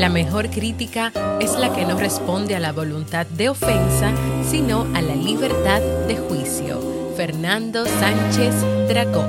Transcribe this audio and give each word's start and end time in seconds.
La 0.00 0.08
mejor 0.08 0.48
crítica 0.48 1.12
es 1.42 1.58
la 1.58 1.74
que 1.74 1.84
no 1.84 1.98
responde 1.98 2.56
a 2.56 2.58
la 2.58 2.72
voluntad 2.72 3.26
de 3.26 3.50
ofensa, 3.50 4.10
sino 4.50 4.86
a 4.94 5.02
la 5.02 5.14
libertad 5.14 5.82
de 6.08 6.16
juicio. 6.16 7.12
Fernando 7.18 7.84
Sánchez 7.84 8.54
Dragó. 8.88 9.26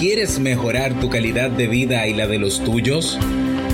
¿Quieres 0.00 0.38
mejorar 0.38 0.98
tu 1.00 1.10
calidad 1.10 1.50
de 1.50 1.66
vida 1.66 2.06
y 2.06 2.14
la 2.14 2.26
de 2.26 2.38
los 2.38 2.64
tuyos? 2.64 3.18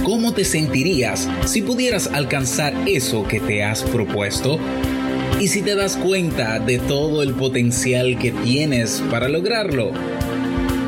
¿Cómo 0.03 0.35
te 0.35 0.45
sentirías 0.45 1.29
si 1.47 1.63
pudieras 1.63 2.09
alcanzar 2.09 2.75
eso 2.89 3.23
que 3.23 3.39
te 3.39 3.63
has 3.63 3.85
propuesto? 3.85 4.59
¿Y 5.39 5.47
si 5.47 5.63
te 5.63 5.77
das 5.77 5.97
cuenta 5.97 6.59
de 6.59 6.81
todo 6.81 7.23
el 7.23 7.35
potencial 7.35 8.19
que 8.19 8.33
tienes 8.33 9.01
para 9.13 9.29
lograrlo? 9.29 9.93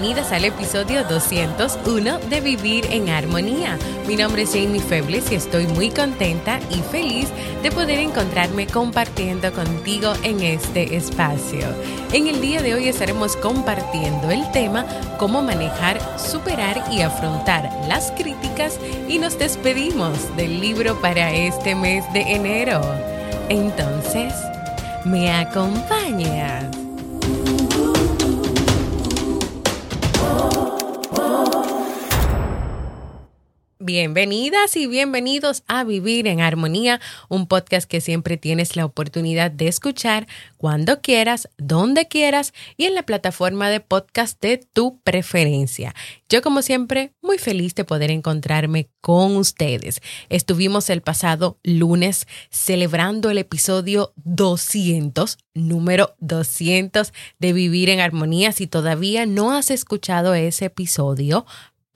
Bienvenidas 0.00 0.30
al 0.30 0.44
episodio 0.44 1.02
201 1.02 2.20
de 2.30 2.40
Vivir 2.40 2.86
en 2.92 3.08
Armonía. 3.08 3.76
Mi 4.06 4.14
nombre 4.14 4.42
es 4.42 4.50
Jamie 4.52 4.80
Febles 4.80 5.32
y 5.32 5.34
estoy 5.34 5.66
muy 5.66 5.90
contenta 5.90 6.60
y 6.70 6.76
feliz 6.92 7.28
de 7.64 7.72
poder 7.72 7.98
encontrarme 7.98 8.68
compartiendo 8.68 9.52
contigo 9.52 10.12
en 10.22 10.40
este 10.40 10.94
espacio. 10.94 11.66
En 12.12 12.28
el 12.28 12.40
día 12.40 12.62
de 12.62 12.74
hoy 12.74 12.86
estaremos 12.86 13.34
compartiendo 13.34 14.30
el 14.30 14.48
tema 14.52 14.86
cómo 15.18 15.42
manejar, 15.42 15.98
superar 16.16 16.80
y 16.92 17.00
afrontar 17.00 17.68
las 17.88 18.12
críticas 18.12 18.78
y 19.08 19.18
nos 19.18 19.36
despedimos 19.36 20.36
del 20.36 20.60
libro 20.60 21.00
para 21.00 21.32
este 21.32 21.74
mes 21.74 22.04
de 22.12 22.20
enero. 22.20 22.82
Entonces, 23.48 24.32
¿me 25.04 25.32
acompañas? 25.32 26.67
Bienvenidas 33.88 34.76
y 34.76 34.86
bienvenidos 34.86 35.62
a 35.66 35.82
Vivir 35.82 36.26
en 36.26 36.42
Armonía, 36.42 37.00
un 37.30 37.46
podcast 37.46 37.88
que 37.88 38.02
siempre 38.02 38.36
tienes 38.36 38.76
la 38.76 38.84
oportunidad 38.84 39.50
de 39.50 39.66
escuchar 39.66 40.26
cuando 40.58 41.00
quieras, 41.00 41.48
donde 41.56 42.06
quieras 42.06 42.52
y 42.76 42.84
en 42.84 42.94
la 42.94 43.04
plataforma 43.04 43.70
de 43.70 43.80
podcast 43.80 44.42
de 44.42 44.58
tu 44.58 45.00
preferencia. 45.00 45.94
Yo 46.28 46.42
como 46.42 46.60
siempre 46.60 47.14
muy 47.22 47.38
feliz 47.38 47.74
de 47.76 47.84
poder 47.84 48.10
encontrarme 48.10 48.90
con 49.00 49.36
ustedes. 49.36 50.02
Estuvimos 50.28 50.90
el 50.90 51.00
pasado 51.00 51.58
lunes 51.62 52.26
celebrando 52.50 53.30
el 53.30 53.38
episodio 53.38 54.12
200, 54.16 55.38
número 55.54 56.14
200 56.18 57.14
de 57.38 57.52
Vivir 57.54 57.88
en 57.88 58.00
Armonía. 58.00 58.52
Si 58.52 58.66
todavía 58.66 59.24
no 59.24 59.50
has 59.50 59.70
escuchado 59.70 60.34
ese 60.34 60.66
episodio, 60.66 61.46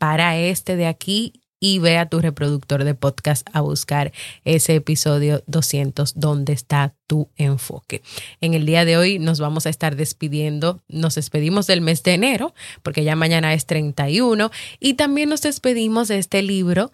para 0.02 0.36
este 0.36 0.74
de 0.74 0.86
aquí 0.86 1.41
y 1.62 1.78
ve 1.78 1.96
a 1.96 2.06
tu 2.06 2.20
reproductor 2.20 2.82
de 2.82 2.96
podcast 2.96 3.48
a 3.52 3.60
buscar 3.60 4.12
ese 4.44 4.74
episodio 4.74 5.44
200 5.46 6.18
donde 6.18 6.52
está 6.52 6.96
tu 7.06 7.30
enfoque. 7.36 8.02
En 8.40 8.54
el 8.54 8.66
día 8.66 8.84
de 8.84 8.96
hoy 8.96 9.20
nos 9.20 9.38
vamos 9.38 9.66
a 9.66 9.70
estar 9.70 9.94
despidiendo, 9.94 10.80
nos 10.88 11.14
despedimos 11.14 11.68
del 11.68 11.80
mes 11.80 12.02
de 12.02 12.14
enero 12.14 12.52
porque 12.82 13.04
ya 13.04 13.14
mañana 13.14 13.54
es 13.54 13.66
31 13.66 14.50
y 14.80 14.94
también 14.94 15.28
nos 15.28 15.42
despedimos 15.42 16.08
de 16.08 16.18
este 16.18 16.42
libro 16.42 16.90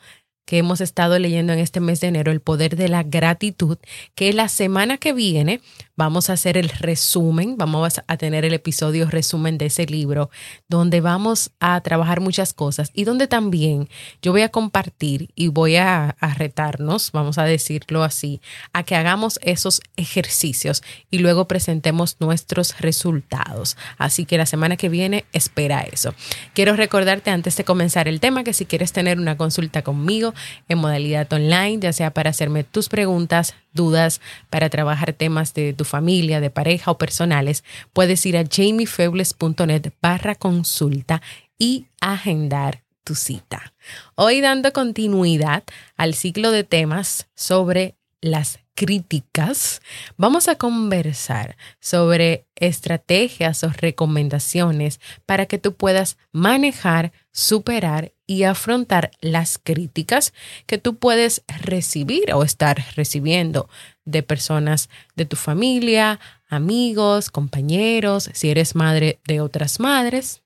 que 0.48 0.56
hemos 0.56 0.80
estado 0.80 1.18
leyendo 1.18 1.52
en 1.52 1.58
este 1.58 1.78
mes 1.78 2.00
de 2.00 2.06
enero, 2.06 2.32
El 2.32 2.40
Poder 2.40 2.74
de 2.74 2.88
la 2.88 3.02
Gratitud, 3.02 3.76
que 4.14 4.32
la 4.32 4.48
semana 4.48 4.96
que 4.96 5.12
viene 5.12 5.60
vamos 5.94 6.30
a 6.30 6.34
hacer 6.34 6.56
el 6.56 6.70
resumen, 6.70 7.58
vamos 7.58 8.00
a 8.06 8.16
tener 8.16 8.46
el 8.46 8.54
episodio 8.54 9.10
resumen 9.10 9.58
de 9.58 9.66
ese 9.66 9.84
libro, 9.84 10.30
donde 10.68 11.02
vamos 11.02 11.50
a 11.60 11.78
trabajar 11.82 12.20
muchas 12.20 12.54
cosas 12.54 12.92
y 12.94 13.04
donde 13.04 13.26
también 13.26 13.90
yo 14.22 14.32
voy 14.32 14.40
a 14.40 14.48
compartir 14.48 15.28
y 15.34 15.48
voy 15.48 15.76
a, 15.76 16.16
retarnos, 16.38 17.12
vamos 17.12 17.36
a 17.36 17.44
decirlo 17.44 18.02
así, 18.02 18.40
a 18.72 18.84
que 18.84 18.94
hagamos 18.94 19.40
esos 19.42 19.82
ejercicios 19.96 20.82
y 21.10 21.18
luego 21.18 21.46
presentemos 21.46 22.16
nuestros 22.20 22.80
resultados. 22.80 23.76
Así 23.98 24.24
que 24.24 24.38
la 24.38 24.46
semana 24.46 24.78
que 24.78 24.88
viene 24.88 25.26
espera 25.32 25.80
eso. 25.80 26.14
Quiero 26.54 26.74
recordarte 26.74 27.30
antes 27.30 27.56
de 27.56 27.64
comenzar 27.64 28.08
el 28.08 28.20
tema 28.20 28.44
que 28.44 28.54
si 28.54 28.64
quieres 28.64 28.92
tener 28.92 29.18
una 29.18 29.36
consulta 29.36 29.82
conmigo, 29.82 30.32
en 30.68 30.78
modalidad 30.78 31.32
online, 31.32 31.78
ya 31.80 31.92
sea 31.92 32.10
para 32.12 32.30
hacerme 32.30 32.64
tus 32.64 32.88
preguntas, 32.88 33.54
dudas, 33.72 34.20
para 34.50 34.70
trabajar 34.70 35.12
temas 35.12 35.54
de 35.54 35.72
tu 35.72 35.84
familia, 35.84 36.40
de 36.40 36.50
pareja 36.50 36.90
o 36.90 36.98
personales, 36.98 37.64
puedes 37.92 38.24
ir 38.26 38.36
a 38.36 38.44
jamiefebles.net 38.44 39.92
barra 40.00 40.34
consulta 40.34 41.22
y 41.58 41.86
agendar 42.00 42.82
tu 43.04 43.14
cita. 43.14 43.72
Hoy 44.14 44.40
dando 44.40 44.72
continuidad 44.72 45.64
al 45.96 46.14
ciclo 46.14 46.50
de 46.50 46.64
temas 46.64 47.28
sobre 47.34 47.96
las 48.20 48.58
críticas, 48.74 49.82
vamos 50.16 50.46
a 50.46 50.54
conversar 50.54 51.56
sobre 51.80 52.46
estrategias 52.54 53.64
o 53.64 53.70
recomendaciones 53.70 55.00
para 55.26 55.46
que 55.46 55.58
tú 55.58 55.74
puedas 55.74 56.16
manejar, 56.30 57.12
superar 57.32 58.12
y 58.28 58.44
afrontar 58.44 59.10
las 59.20 59.58
críticas 59.58 60.34
que 60.66 60.78
tú 60.78 60.98
puedes 60.98 61.42
recibir 61.62 62.32
o 62.34 62.44
estar 62.44 62.84
recibiendo 62.94 63.68
de 64.04 64.22
personas 64.22 64.90
de 65.16 65.24
tu 65.24 65.34
familia, 65.34 66.20
amigos, 66.48 67.30
compañeros, 67.30 68.30
si 68.34 68.50
eres 68.50 68.74
madre 68.74 69.18
de 69.26 69.40
otras 69.40 69.80
madres, 69.80 70.42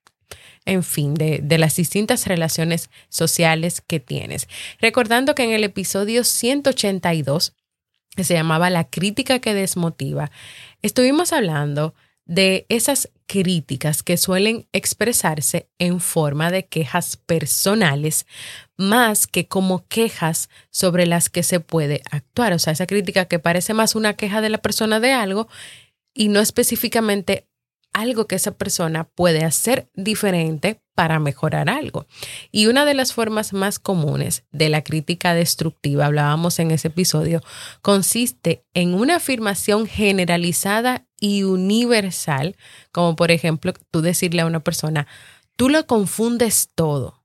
en 0.64 0.84
fin, 0.84 1.14
de, 1.14 1.40
de, 1.42 1.58
las 1.58 1.74
distintas 1.74 2.28
relaciones 2.28 2.88
sociales 3.08 3.82
que 3.84 3.98
tienes. 3.98 4.48
Recordando 4.80 5.34
que 5.34 5.42
en 5.42 5.50
el 5.50 5.64
episodio 5.64 6.22
182 6.22 7.52
que 8.14 8.22
se 8.22 8.34
llamaba 8.34 8.70
La 8.70 8.84
crítica 8.84 9.40
que 9.40 9.54
desmotiva, 9.54 10.30
estuvimos 10.82 11.32
hablando 11.32 11.94
de 12.26 12.66
esas 12.68 13.10
críticas 13.32 14.02
que 14.02 14.18
suelen 14.18 14.68
expresarse 14.72 15.70
en 15.78 16.00
forma 16.00 16.50
de 16.50 16.66
quejas 16.66 17.16
personales 17.16 18.26
más 18.76 19.26
que 19.26 19.48
como 19.48 19.86
quejas 19.88 20.50
sobre 20.70 21.06
las 21.06 21.30
que 21.30 21.42
se 21.42 21.58
puede 21.58 22.02
actuar. 22.10 22.52
O 22.52 22.58
sea, 22.58 22.74
esa 22.74 22.86
crítica 22.86 23.24
que 23.24 23.38
parece 23.38 23.72
más 23.72 23.94
una 23.94 24.16
queja 24.16 24.42
de 24.42 24.50
la 24.50 24.58
persona 24.58 25.00
de 25.00 25.12
algo 25.12 25.48
y 26.12 26.28
no 26.28 26.40
específicamente 26.40 27.48
algo 27.94 28.26
que 28.26 28.36
esa 28.36 28.52
persona 28.52 29.04
puede 29.04 29.44
hacer 29.46 29.88
diferente 29.94 30.81
para 30.94 31.18
mejorar 31.18 31.68
algo. 31.70 32.06
Y 32.50 32.66
una 32.66 32.84
de 32.84 32.94
las 32.94 33.12
formas 33.12 33.52
más 33.52 33.78
comunes 33.78 34.44
de 34.52 34.68
la 34.68 34.82
crítica 34.82 35.34
destructiva, 35.34 36.06
hablábamos 36.06 36.58
en 36.58 36.70
ese 36.70 36.88
episodio, 36.88 37.42
consiste 37.80 38.64
en 38.74 38.94
una 38.94 39.16
afirmación 39.16 39.86
generalizada 39.86 41.06
y 41.18 41.44
universal, 41.44 42.56
como 42.90 43.16
por 43.16 43.30
ejemplo 43.30 43.72
tú 43.90 44.02
decirle 44.02 44.42
a 44.42 44.46
una 44.46 44.60
persona, 44.60 45.06
tú 45.56 45.68
lo 45.68 45.86
confundes 45.86 46.70
todo 46.74 47.24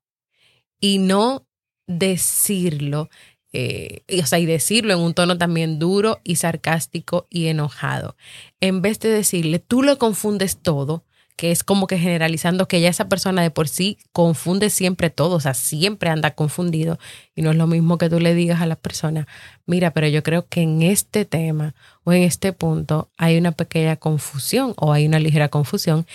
y 0.79 0.99
no 0.99 1.47
decirlo 1.87 3.09
eh, 3.53 4.03
o 4.21 4.25
sea, 4.25 4.39
y 4.39 4.45
decirlo 4.45 4.93
en 4.93 4.99
un 4.99 5.13
tono 5.13 5.37
también 5.37 5.79
duro 5.79 6.19
y 6.23 6.35
sarcástico 6.35 7.25
y 7.29 7.47
enojado. 7.47 8.15
En 8.59 8.81
vez 8.81 8.99
de 8.99 9.09
decirle, 9.09 9.59
tú 9.59 9.81
lo 9.81 9.97
confundes 9.97 10.61
todo, 10.61 11.05
que 11.37 11.51
es 11.51 11.63
como 11.63 11.85
que 11.85 11.99
generalizando 11.99 12.67
que 12.67 12.81
ya 12.81 12.89
esa 12.89 13.07
persona 13.07 13.43
de 13.43 13.51
por 13.51 13.67
sí 13.67 13.99
confunde 14.11 14.71
siempre 14.71 15.11
todo, 15.11 15.35
o 15.35 15.39
sea, 15.39 15.53
siempre 15.53 16.09
anda 16.09 16.31
confundido 16.31 16.97
y 17.35 17.43
no 17.43 17.51
es 17.51 17.57
lo 17.57 17.67
mismo 17.67 17.99
que 17.99 18.09
tú 18.09 18.19
le 18.19 18.33
digas 18.33 18.59
a 18.59 18.65
la 18.65 18.75
persona, 18.75 19.27
mira, 19.67 19.91
pero 19.91 20.07
yo 20.07 20.23
creo 20.23 20.47
que 20.47 20.61
en 20.61 20.81
este 20.81 21.25
tema 21.25 21.75
o 22.03 22.11
en 22.11 22.23
este 22.23 22.53
punto 22.53 23.09
hay 23.17 23.37
una 23.37 23.51
pequeña 23.51 23.97
confusión 23.97 24.73
o 24.77 24.91
hay 24.91 25.05
una 25.05 25.19
ligera 25.19 25.49
confusión 25.49 26.07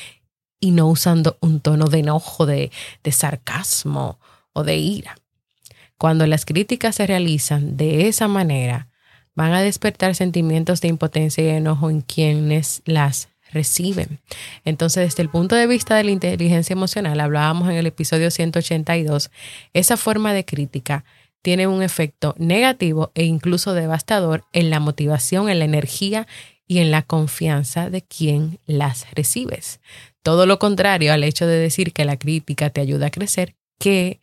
y 0.59 0.73
no 0.73 0.89
usando 0.89 1.39
un 1.41 1.61
tono 1.61 1.87
de 1.87 2.01
enojo, 2.01 2.45
de, 2.45 2.73
de 3.05 3.13
sarcasmo 3.13 4.19
o 4.53 4.65
de 4.65 4.77
ira. 4.77 5.17
Cuando 5.99 6.27
las 6.27 6.45
críticas 6.45 6.97
se 6.97 7.07
realizan 7.07 7.77
de 7.77 8.09
esa 8.09 8.27
manera, 8.27 8.89
van 9.37 9.53
a 9.53 9.63
despertar 9.63 10.17
sentimientos 10.17 10.81
de 10.81 10.89
impotencia 10.89 11.45
y 11.45 11.49
enojo 11.49 11.91
en 11.91 12.01
quienes 12.01 12.83
las 12.87 13.29
reciben. 13.53 14.19
Entonces, 14.65 15.11
desde 15.11 15.23
el 15.23 15.29
punto 15.29 15.55
de 15.55 15.67
vista 15.67 15.97
de 15.97 16.05
la 16.05 16.11
inteligencia 16.11 16.75
emocional, 16.75 17.21
hablábamos 17.21 17.69
en 17.69 17.77
el 17.77 17.87
episodio 17.87 18.31
182, 18.31 19.31
esa 19.73 19.97
forma 19.97 20.33
de 20.33 20.45
crítica 20.45 21.05
tiene 21.43 21.67
un 21.67 21.83
efecto 21.83 22.35
negativo 22.39 23.11
e 23.15 23.25
incluso 23.25 23.75
devastador 23.75 24.45
en 24.53 24.71
la 24.71 24.81
motivación, 24.81 25.49
en 25.49 25.59
la 25.59 25.65
energía 25.65 26.27
y 26.67 26.79
en 26.79 26.91
la 26.91 27.03
confianza 27.03 27.91
de 27.91 28.03
quien 28.03 28.59
las 28.67 29.07
recibes. 29.13 29.81
Todo 30.23 30.47
lo 30.47 30.59
contrario 30.59 31.13
al 31.13 31.25
hecho 31.25 31.47
de 31.47 31.59
decir 31.59 31.93
que 31.93 32.05
la 32.05 32.17
crítica 32.17 32.71
te 32.71 32.81
ayuda 32.81 33.07
a 33.07 33.11
crecer, 33.11 33.57
que 33.79 34.21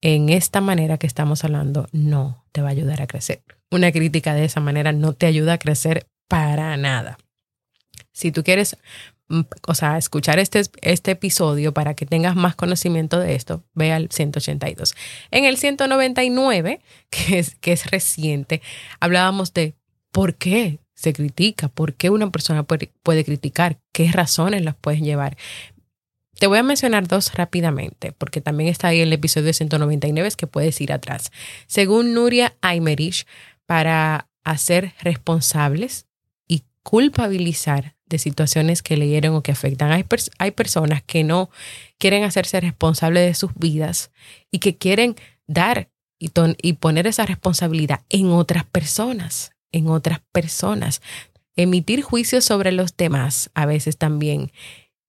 en 0.00 0.28
esta 0.28 0.60
manera 0.60 0.98
que 0.98 1.06
estamos 1.06 1.44
hablando 1.44 1.88
no 1.92 2.44
te 2.52 2.62
va 2.62 2.68
a 2.68 2.72
ayudar 2.72 3.00
a 3.00 3.06
crecer. 3.06 3.42
Una 3.70 3.92
crítica 3.92 4.34
de 4.34 4.44
esa 4.44 4.60
manera 4.60 4.92
no 4.92 5.12
te 5.12 5.26
ayuda 5.26 5.54
a 5.54 5.58
crecer 5.58 6.06
para 6.28 6.76
nada. 6.76 7.18
Si 8.16 8.32
tú 8.32 8.42
quieres, 8.42 8.78
mm, 9.28 9.42
o 9.68 9.74
sea, 9.74 9.98
escuchar 9.98 10.38
este, 10.38 10.62
este 10.80 11.10
episodio 11.10 11.74
para 11.74 11.92
que 11.92 12.06
tengas 12.06 12.34
más 12.34 12.56
conocimiento 12.56 13.20
de 13.20 13.34
esto, 13.34 13.62
ve 13.74 13.92
al 13.92 14.08
182. 14.10 14.94
En 15.30 15.44
el 15.44 15.58
199, 15.58 16.80
que 17.10 17.38
es, 17.38 17.56
que 17.56 17.72
es 17.72 17.90
reciente, 17.90 18.62
hablábamos 19.00 19.52
de 19.52 19.74
por 20.12 20.36
qué 20.36 20.78
se 20.94 21.12
critica, 21.12 21.68
por 21.68 21.92
qué 21.92 22.08
una 22.08 22.30
persona 22.30 22.62
puede, 22.62 22.90
puede 23.02 23.22
criticar, 23.22 23.78
qué 23.92 24.10
razones 24.10 24.64
las 24.64 24.76
puedes 24.76 25.02
llevar. 25.02 25.36
Te 26.38 26.46
voy 26.46 26.56
a 26.56 26.62
mencionar 26.62 27.06
dos 27.06 27.34
rápidamente, 27.34 28.12
porque 28.12 28.40
también 28.40 28.70
está 28.70 28.88
ahí 28.88 29.02
el 29.02 29.12
episodio 29.12 29.52
199 29.52 30.30
que 30.38 30.46
puedes 30.46 30.80
ir 30.80 30.90
atrás. 30.90 31.32
Según 31.66 32.14
Nuria 32.14 32.56
Aymerich, 32.62 33.26
para 33.66 34.30
hacer 34.42 34.94
responsables 35.02 36.06
y 36.48 36.62
culpabilizar 36.82 37.95
de 38.06 38.18
situaciones 38.18 38.82
que 38.82 38.96
leyeron 38.96 39.34
o 39.34 39.42
que 39.42 39.52
afectan. 39.52 39.92
Hay, 39.92 40.04
hay 40.38 40.50
personas 40.52 41.02
que 41.02 41.24
no 41.24 41.50
quieren 41.98 42.24
hacerse 42.24 42.60
responsables 42.60 43.26
de 43.26 43.34
sus 43.34 43.54
vidas 43.54 44.10
y 44.50 44.58
que 44.58 44.76
quieren 44.76 45.16
dar 45.46 45.90
y, 46.18 46.30
y 46.62 46.72
poner 46.74 47.06
esa 47.06 47.26
responsabilidad 47.26 48.02
en 48.08 48.30
otras 48.30 48.64
personas, 48.64 49.52
en 49.72 49.88
otras 49.88 50.20
personas. 50.32 51.02
Emitir 51.56 52.02
juicios 52.02 52.44
sobre 52.44 52.72
los 52.72 52.96
demás 52.96 53.50
a 53.54 53.66
veces 53.66 53.96
también 53.96 54.52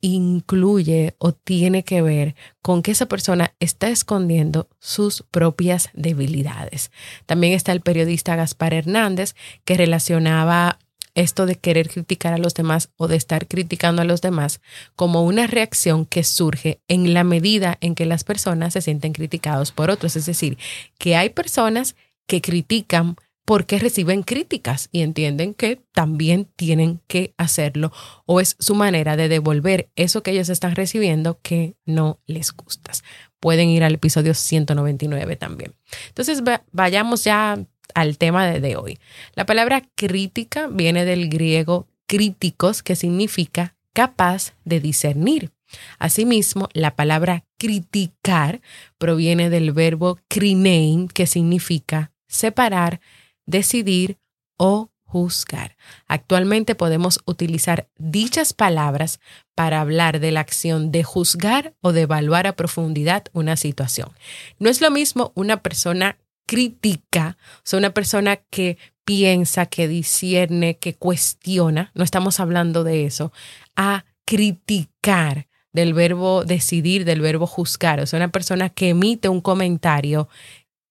incluye 0.01 1.15
o 1.17 1.33
tiene 1.33 1.83
que 1.83 2.01
ver 2.01 2.35
con 2.61 2.81
que 2.83 2.91
esa 2.91 3.07
persona 3.07 3.53
está 3.59 3.89
escondiendo 3.89 4.69
sus 4.79 5.23
propias 5.31 5.89
debilidades. 5.93 6.91
También 7.25 7.53
está 7.53 7.71
el 7.71 7.81
periodista 7.81 8.35
Gaspar 8.35 8.73
Hernández 8.73 9.35
que 9.65 9.75
relacionaba 9.75 10.79
esto 11.17 11.47
de 11.47 11.55
querer 11.55 11.89
criticar 11.89 12.33
a 12.33 12.37
los 12.37 12.53
demás 12.53 12.89
o 12.95 13.07
de 13.07 13.15
estar 13.15 13.47
criticando 13.47 14.03
a 14.03 14.05
los 14.05 14.21
demás 14.21 14.61
como 14.95 15.23
una 15.23 15.47
reacción 15.47 16.05
que 16.05 16.23
surge 16.23 16.79
en 16.87 17.13
la 17.15 17.23
medida 17.23 17.77
en 17.81 17.95
que 17.95 18.05
las 18.05 18.23
personas 18.23 18.73
se 18.73 18.81
sienten 18.81 19.13
criticados 19.13 19.71
por 19.71 19.89
otros. 19.89 20.15
Es 20.15 20.27
decir, 20.27 20.59
que 20.99 21.15
hay 21.15 21.29
personas 21.29 21.95
que 22.27 22.39
critican 22.39 23.15
porque 23.45 23.79
reciben 23.79 24.21
críticas 24.21 24.89
y 24.91 25.01
entienden 25.01 25.55
que 25.55 25.81
también 25.91 26.49
tienen 26.55 26.99
que 27.07 27.33
hacerlo 27.37 27.91
o 28.25 28.39
es 28.39 28.55
su 28.59 28.75
manera 28.75 29.15
de 29.15 29.27
devolver 29.27 29.89
eso 29.95 30.21
que 30.21 30.31
ellos 30.31 30.49
están 30.49 30.75
recibiendo 30.75 31.39
que 31.41 31.77
no 31.85 32.19
les 32.27 32.51
gusta. 32.51 32.91
Pueden 33.39 33.69
ir 33.69 33.83
al 33.83 33.95
episodio 33.95 34.35
199 34.35 35.35
también. 35.37 35.73
Entonces 36.09 36.43
vayamos 36.71 37.23
ya 37.23 37.57
al 37.93 38.17
tema 38.17 38.47
de, 38.47 38.75
hoy. 38.75 38.99
La 39.35 39.45
palabra 39.45 39.83
crítica 39.95 40.67
viene 40.67 41.05
del 41.05 41.29
griego 41.29 41.87
críticos, 42.05 42.83
que 42.83 42.95
significa 42.95 43.75
capaz 43.93 44.53
de 44.65 44.79
discernir. 44.79 45.51
Asimismo, 45.99 46.69
la 46.73 46.95
palabra 46.95 47.43
criticar 47.57 48.61
proviene 48.97 49.49
del 49.49 49.73
verbo 49.73 50.19
krinein, 50.27 51.07
que 51.07 51.27
significa 51.27 52.11
separar, 52.27 53.01
decidir 53.45 54.17
o 54.57 54.89
juzgar. 55.07 55.77
Actualmente 56.07 56.75
podemos 56.75 57.19
utilizar 57.25 57.87
dichas 57.97 58.53
palabras 58.53 59.19
para 59.55 59.81
hablar 59.81 60.19
de 60.19 60.31
la 60.31 60.41
acción 60.41 60.91
de 60.91 61.03
juzgar 61.03 61.73
o 61.81 61.93
de 61.93 62.01
evaluar 62.01 62.45
a 62.45 62.55
profundidad 62.55 63.25
una 63.31 63.55
situación. 63.55 64.11
No 64.59 64.69
es 64.69 64.81
lo 64.81 64.91
mismo 64.91 65.31
una 65.33 65.63
persona 65.63 66.17
crítica, 66.47 67.37
o 67.57 67.61
sea, 67.63 67.77
una 67.77 67.93
persona 67.93 68.37
que 68.37 68.79
piensa, 69.05 69.67
que 69.67 69.87
discierne, 69.87 70.77
que 70.77 70.95
cuestiona, 70.95 71.91
no 71.93 72.03
estamos 72.03 72.39
hablando 72.39 72.83
de 72.83 73.05
eso, 73.05 73.31
a 73.75 74.05
criticar 74.25 75.47
del 75.71 75.93
verbo 75.93 76.43
decidir, 76.43 77.05
del 77.05 77.21
verbo 77.21 77.45
juzgar, 77.45 77.99
o 77.99 78.07
sea, 78.07 78.17
una 78.17 78.29
persona 78.29 78.69
que 78.69 78.89
emite 78.89 79.29
un 79.29 79.41
comentario, 79.41 80.27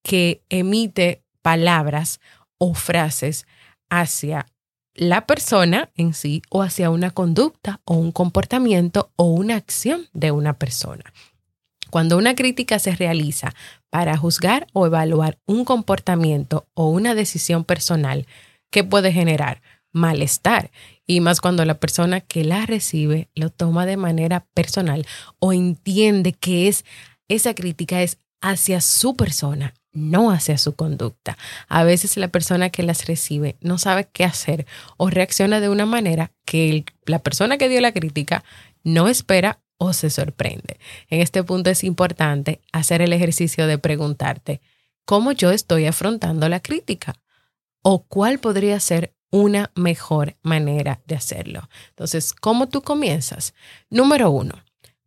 que 0.05 0.43
emite 0.49 1.25
palabras 1.43 2.20
o 2.59 2.75
frases 2.75 3.47
hacia 3.91 4.47
la 4.94 5.26
persona 5.26 5.91
en 5.97 6.14
sí 6.14 6.43
o 6.50 6.62
hacia 6.62 6.91
una 6.91 7.11
conducta 7.11 7.81
o 7.85 7.94
un 7.94 8.12
comportamiento 8.12 9.11
o 9.17 9.25
una 9.25 9.56
acción 9.56 10.06
de 10.12 10.31
una 10.31 10.59
persona. 10.59 11.05
Cuando 11.91 12.17
una 12.17 12.35
crítica 12.35 12.79
se 12.79 12.94
realiza 12.94 13.55
para 13.91 14.17
juzgar 14.17 14.67
o 14.73 14.87
evaluar 14.87 15.38
un 15.47 15.65
comportamiento 15.65 16.67
o 16.75 16.88
una 16.88 17.15
decisión 17.15 17.65
personal, 17.65 18.27
¿qué 18.71 18.85
puede 18.85 19.12
generar? 19.12 19.62
Malestar. 19.93 20.71
Y 21.06 21.21
más 21.21 21.41
cuando 21.41 21.65
la 21.65 21.79
persona 21.79 22.21
que 22.21 22.44
la 22.44 22.67
recibe 22.67 23.29
lo 23.35 23.50
toma 23.50 23.87
de 23.87 23.97
manera 23.97 24.47
personal 24.53 25.06
o 25.38 25.53
entiende 25.53 26.33
que 26.33 26.69
es 26.69 26.85
esa 27.29 27.55
crítica 27.55 28.03
es 28.03 28.19
hacia 28.40 28.81
su 28.81 29.16
persona, 29.16 29.75
no 29.93 30.31
hacia 30.31 30.59
su 30.59 30.75
conducta. 30.75 31.38
A 31.69 31.85
veces 31.85 32.16
la 32.16 32.28
persona 32.28 32.71
que 32.71 32.83
las 32.83 33.07
recibe 33.07 33.57
no 33.61 33.78
sabe 33.78 34.09
qué 34.12 34.25
hacer 34.25 34.66
o 34.97 35.11
reacciona 35.11 35.61
de 35.61 35.69
una 35.69 35.87
manera 35.87 36.33
que 36.45 36.85
la 37.07 37.21
persona 37.21 37.59
que 37.59 37.69
dio 37.69 37.81
la 37.81 37.93
crítica 37.93 38.45
no 38.85 39.09
espera 39.09 39.61
o 39.78 39.92
se 39.92 40.11
sorprende. 40.11 40.78
En 41.09 41.21
este 41.21 41.42
punto 41.45 41.71
es 41.71 41.85
importante 41.85 42.61
hacer 42.73 43.02
el 43.02 43.12
ejercicio 43.12 43.66
de 43.66 43.78
preguntarte 43.78 44.61
cómo 45.04 45.33
yo 45.33 45.50
estoy 45.50 45.87
afrontando 45.87 46.49
la 46.49 46.61
crítica 46.61 47.14
o 47.83 48.04
cuál 48.04 48.38
podría 48.38 48.80
ser 48.80 49.14
una 49.30 49.71
mejor 49.75 50.37
manera 50.42 51.00
de 51.06 51.16
hacerlo. 51.16 51.68
Entonces, 51.90 52.33
¿cómo 52.33 52.68
tú 52.68 52.83
comienzas? 52.83 53.54
Número 53.90 54.30
uno, 54.30 54.54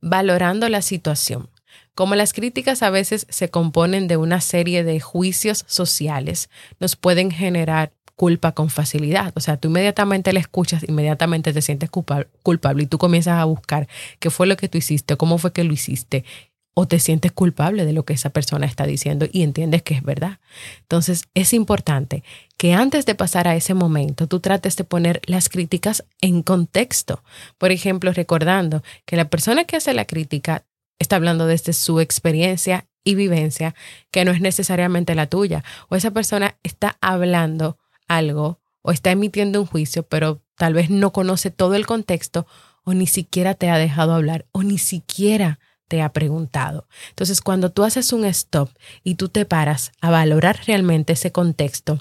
valorando 0.01 0.69
la 0.69 0.81
situación. 0.81 1.49
Como 1.95 2.15
las 2.15 2.31
críticas 2.31 2.81
a 2.81 2.89
veces 2.89 3.27
se 3.29 3.49
componen 3.49 4.07
de 4.07 4.17
una 4.17 4.39
serie 4.39 4.83
de 4.83 4.99
juicios 4.99 5.65
sociales, 5.67 6.49
nos 6.79 6.95
pueden 6.95 7.31
generar 7.31 7.91
culpa 8.19 8.51
con 8.51 8.69
facilidad. 8.69 9.31
O 9.37 9.39
sea, 9.39 9.55
tú 9.55 9.69
inmediatamente 9.69 10.33
la 10.33 10.41
escuchas, 10.41 10.83
inmediatamente 10.85 11.53
te 11.53 11.61
sientes 11.61 11.89
culpable 11.89 12.83
y 12.83 12.85
tú 12.85 12.97
comienzas 12.97 13.39
a 13.39 13.45
buscar 13.45 13.87
qué 14.19 14.29
fue 14.29 14.45
lo 14.45 14.57
que 14.57 14.67
tú 14.67 14.77
hiciste, 14.77 15.15
cómo 15.15 15.37
fue 15.37 15.53
que 15.53 15.63
lo 15.63 15.71
hiciste, 15.71 16.25
o 16.73 16.85
te 16.85 16.99
sientes 16.99 17.31
culpable 17.31 17.85
de 17.85 17.93
lo 17.93 18.03
que 18.03 18.11
esa 18.11 18.29
persona 18.29 18.65
está 18.65 18.85
diciendo 18.85 19.25
y 19.31 19.43
entiendes 19.43 19.83
que 19.83 19.93
es 19.93 20.03
verdad. 20.03 20.39
Entonces, 20.81 21.23
es 21.33 21.53
importante 21.53 22.25
que 22.57 22.73
antes 22.73 23.05
de 23.05 23.15
pasar 23.15 23.47
a 23.47 23.55
ese 23.55 23.73
momento, 23.73 24.27
tú 24.27 24.41
trates 24.41 24.75
de 24.75 24.83
poner 24.83 25.21
las 25.25 25.47
críticas 25.47 26.03
en 26.19 26.43
contexto. 26.43 27.23
Por 27.57 27.71
ejemplo, 27.71 28.11
recordando 28.11 28.83
que 29.05 29.15
la 29.15 29.29
persona 29.29 29.63
que 29.63 29.77
hace 29.77 29.93
la 29.93 30.03
crítica 30.03 30.65
está 30.99 31.15
hablando 31.15 31.47
desde 31.47 31.71
su 31.71 32.01
experiencia 32.01 32.85
y 33.05 33.15
vivencia, 33.15 33.75
que 34.11 34.25
no 34.25 34.31
es 34.31 34.41
necesariamente 34.41 35.15
la 35.15 35.27
tuya, 35.27 35.63
o 35.87 35.95
esa 35.95 36.11
persona 36.11 36.57
está 36.63 36.97
hablando 36.99 37.77
algo 38.09 38.59
o 38.81 38.91
está 38.91 39.11
emitiendo 39.11 39.61
un 39.61 39.65
juicio, 39.65 40.03
pero 40.03 40.41
tal 40.57 40.73
vez 40.73 40.89
no 40.89 41.13
conoce 41.13 41.51
todo 41.51 41.75
el 41.75 41.85
contexto 41.85 42.45
o 42.83 42.93
ni 42.93 43.07
siquiera 43.07 43.53
te 43.53 43.69
ha 43.69 43.77
dejado 43.77 44.13
hablar 44.13 44.45
o 44.51 44.63
ni 44.63 44.77
siquiera 44.77 45.59
te 45.87 46.01
ha 46.01 46.11
preguntado. 46.11 46.89
Entonces, 47.09 47.39
cuando 47.39 47.71
tú 47.71 47.85
haces 47.85 48.11
un 48.11 48.25
stop 48.25 48.69
y 49.03 49.15
tú 49.15 49.29
te 49.29 49.45
paras 49.45 49.93
a 50.01 50.09
valorar 50.09 50.59
realmente 50.67 51.13
ese 51.13 51.31
contexto, 51.31 51.99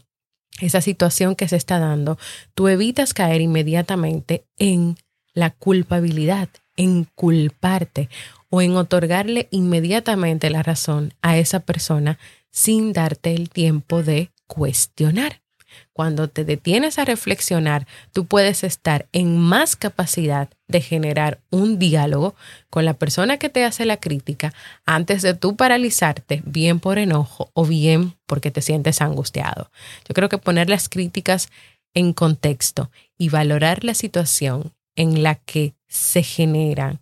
esa 0.61 0.81
situación 0.81 1.37
que 1.37 1.47
se 1.47 1.55
está 1.55 1.79
dando, 1.79 2.19
tú 2.55 2.67
evitas 2.67 3.15
caer 3.15 3.41
inmediatamente 3.41 4.45
en 4.59 4.97
la 5.33 5.51
culpabilidad 5.51 6.49
en 6.79 7.05
culparte 7.15 8.09
o 8.49 8.63
en 8.63 8.77
otorgarle 8.77 9.49
inmediatamente 9.51 10.49
la 10.49 10.63
razón 10.63 11.13
a 11.21 11.37
esa 11.37 11.61
persona 11.61 12.19
sin 12.51 12.95
darte 12.95 13.35
el 13.35 13.51
tiempo 13.51 14.03
de 14.03 14.31
cuestionar. 14.47 15.43
Cuando 15.93 16.29
te 16.29 16.45
detienes 16.45 16.99
a 16.99 17.05
reflexionar, 17.05 17.87
tú 18.13 18.27
puedes 18.27 18.65
estar 18.65 19.09
en 19.13 19.39
más 19.39 19.77
capacidad 19.77 20.49
de 20.67 20.81
generar 20.81 21.41
un 21.51 21.79
diálogo 21.79 22.35
con 22.71 22.85
la 22.85 22.95
persona 22.95 23.39
que 23.39 23.49
te 23.49 23.65
hace 23.65 23.85
la 23.85 23.99
crítica 23.99 24.53
antes 24.85 25.23
de 25.23 25.35
tú 25.35 25.57
paralizarte, 25.57 26.43
bien 26.45 26.81
por 26.81 26.99
enojo 26.99 27.51
o 27.55 27.65
bien 27.65 28.15
porque 28.27 28.51
te 28.51 28.63
sientes 28.63 29.01
angustiado. 29.01 29.71
Yo 30.07 30.15
creo 30.15 30.29
que 30.29 30.39
poner 30.39 30.69
las 30.69 30.89
críticas 30.89 31.49
en 31.95 32.13
contexto 32.13 32.91
y 33.17 33.29
valorar 33.29 33.85
la 33.85 33.95
situación 33.95 34.73
en 34.95 35.23
la 35.23 35.37
que 35.37 35.75
se 35.89 36.23
generan 36.23 37.01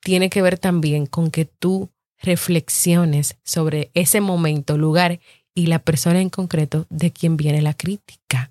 tiene 0.00 0.28
que 0.28 0.42
ver 0.42 0.58
también 0.58 1.06
con 1.06 1.30
que 1.30 1.46
tú 1.46 1.90
reflexiones 2.18 3.36
sobre 3.44 3.90
ese 3.94 4.20
momento, 4.20 4.76
lugar 4.76 5.20
y 5.54 5.66
la 5.66 5.78
persona 5.78 6.20
en 6.20 6.30
concreto 6.30 6.86
de 6.90 7.12
quien 7.12 7.36
viene 7.36 7.62
la 7.62 7.74
crítica. 7.74 8.50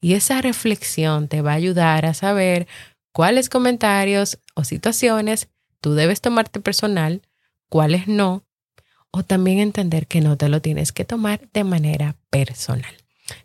Y 0.00 0.14
esa 0.14 0.40
reflexión 0.40 1.28
te 1.28 1.42
va 1.42 1.52
a 1.52 1.56
ayudar 1.56 2.06
a 2.06 2.14
saber 2.14 2.66
cuáles 3.12 3.48
comentarios 3.48 4.38
o 4.54 4.64
situaciones 4.64 5.48
tú 5.80 5.94
debes 5.94 6.20
tomarte 6.20 6.60
personal, 6.60 7.22
cuáles 7.68 8.08
no, 8.08 8.44
o 9.10 9.22
también 9.22 9.58
entender 9.58 10.06
que 10.06 10.20
no 10.20 10.36
te 10.36 10.48
lo 10.48 10.60
tienes 10.60 10.92
que 10.92 11.04
tomar 11.04 11.48
de 11.52 11.64
manera 11.64 12.16
personal. 12.30 12.94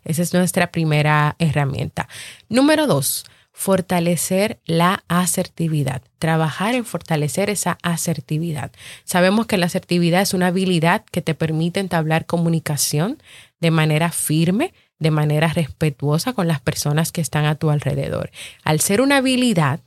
Esa 0.04 0.22
es 0.22 0.34
nuestra 0.34 0.72
primera 0.72 1.36
herramienta. 1.38 2.08
Número 2.48 2.86
dos, 2.86 3.24
fortalecer 3.60 4.58
la 4.64 5.04
asertividad, 5.08 6.00
trabajar 6.18 6.74
en 6.74 6.86
fortalecer 6.86 7.50
esa 7.50 7.76
asertividad. 7.82 8.72
Sabemos 9.04 9.44
que 9.44 9.58
la 9.58 9.66
asertividad 9.66 10.22
es 10.22 10.32
una 10.32 10.46
habilidad 10.46 11.04
que 11.12 11.20
te 11.20 11.34
permite 11.34 11.78
entablar 11.78 12.24
comunicación 12.24 13.22
de 13.60 13.70
manera 13.70 14.12
firme, 14.12 14.72
de 14.98 15.10
manera 15.10 15.48
respetuosa 15.48 16.32
con 16.32 16.48
las 16.48 16.62
personas 16.62 17.12
que 17.12 17.20
están 17.20 17.44
a 17.44 17.54
tu 17.54 17.68
alrededor. 17.68 18.30
Al 18.64 18.80
ser 18.80 19.02
una 19.02 19.18
habilidad, 19.18 19.80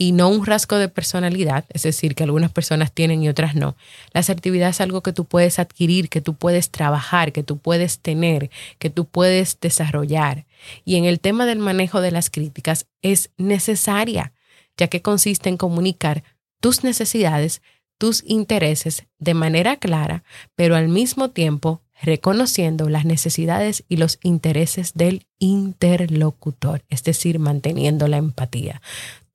y 0.00 0.12
no 0.12 0.28
un 0.28 0.46
rasgo 0.46 0.76
de 0.78 0.88
personalidad, 0.88 1.64
es 1.70 1.82
decir, 1.82 2.14
que 2.14 2.22
algunas 2.22 2.52
personas 2.52 2.92
tienen 2.92 3.24
y 3.24 3.28
otras 3.28 3.56
no. 3.56 3.76
La 4.12 4.20
asertividad 4.20 4.68
es 4.68 4.80
algo 4.80 5.02
que 5.02 5.12
tú 5.12 5.24
puedes 5.24 5.58
adquirir, 5.58 6.08
que 6.08 6.20
tú 6.20 6.34
puedes 6.34 6.70
trabajar, 6.70 7.32
que 7.32 7.42
tú 7.42 7.58
puedes 7.58 7.98
tener, 7.98 8.48
que 8.78 8.90
tú 8.90 9.06
puedes 9.06 9.58
desarrollar. 9.60 10.46
Y 10.84 10.96
en 10.96 11.04
el 11.04 11.20
tema 11.20 11.46
del 11.46 11.58
manejo 11.58 12.00
de 12.00 12.10
las 12.10 12.30
críticas 12.30 12.86
es 13.02 13.30
necesaria, 13.36 14.32
ya 14.76 14.88
que 14.88 15.02
consiste 15.02 15.48
en 15.48 15.56
comunicar 15.56 16.24
tus 16.60 16.84
necesidades, 16.84 17.62
tus 17.98 18.22
intereses 18.24 19.06
de 19.18 19.34
manera 19.34 19.76
clara, 19.76 20.24
pero 20.54 20.76
al 20.76 20.88
mismo 20.88 21.30
tiempo 21.30 21.82
reconociendo 22.00 22.88
las 22.88 23.04
necesidades 23.04 23.84
y 23.88 23.96
los 23.96 24.18
intereses 24.22 24.94
del 24.94 25.26
interlocutor, 25.38 26.84
es 26.88 27.02
decir, 27.02 27.38
manteniendo 27.38 28.06
la 28.06 28.18
empatía. 28.18 28.80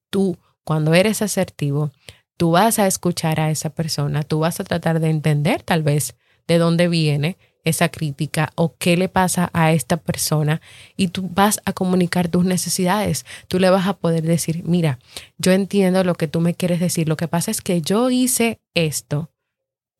Tú 0.09 0.37
cuando 0.63 0.93
eres 0.93 1.21
asertivo, 1.21 1.91
tú 2.37 2.51
vas 2.51 2.79
a 2.79 2.87
escuchar 2.87 3.39
a 3.39 3.51
esa 3.51 3.69
persona, 3.69 4.23
tú 4.23 4.39
vas 4.39 4.59
a 4.59 4.63
tratar 4.63 4.99
de 5.01 5.09
entender 5.09 5.61
tal 5.61 5.83
vez 5.83 6.15
de 6.47 6.57
dónde 6.57 6.87
viene 6.87 7.37
esa 7.63 7.89
crítica 7.89 8.51
o 8.55 8.75
qué 8.77 8.98
le 8.98 9.10
pasa 9.10 9.50
a 9.53 9.72
esta 9.72 9.98
persona 9.98 10.62
y 10.98 11.10
tú 11.10 11.29
vas 11.34 11.62
a 11.65 11.74
comunicar 11.74 12.27
tus 12.27 12.46
necesidades. 12.46 13.25
Tú 13.48 13.60
le 13.60 13.70
vas 13.70 13.88
a 13.88 13.93
poder 13.93 14.24
decir, 14.24 14.63
mira, 14.65 15.00
yo 15.38 15.51
entiendo 15.51 16.03
lo 16.03 16.15
que 16.15 16.27
tú 16.27 16.41
me 16.41 16.55
quieres 16.55 16.79
decir, 16.79 17.08
lo 17.08 17.17
que 17.17 17.27
pasa 17.27 17.51
es 17.51 17.62
que 17.62 17.82
yo 17.82 18.10
hice 18.10 18.60
esto 18.74 19.32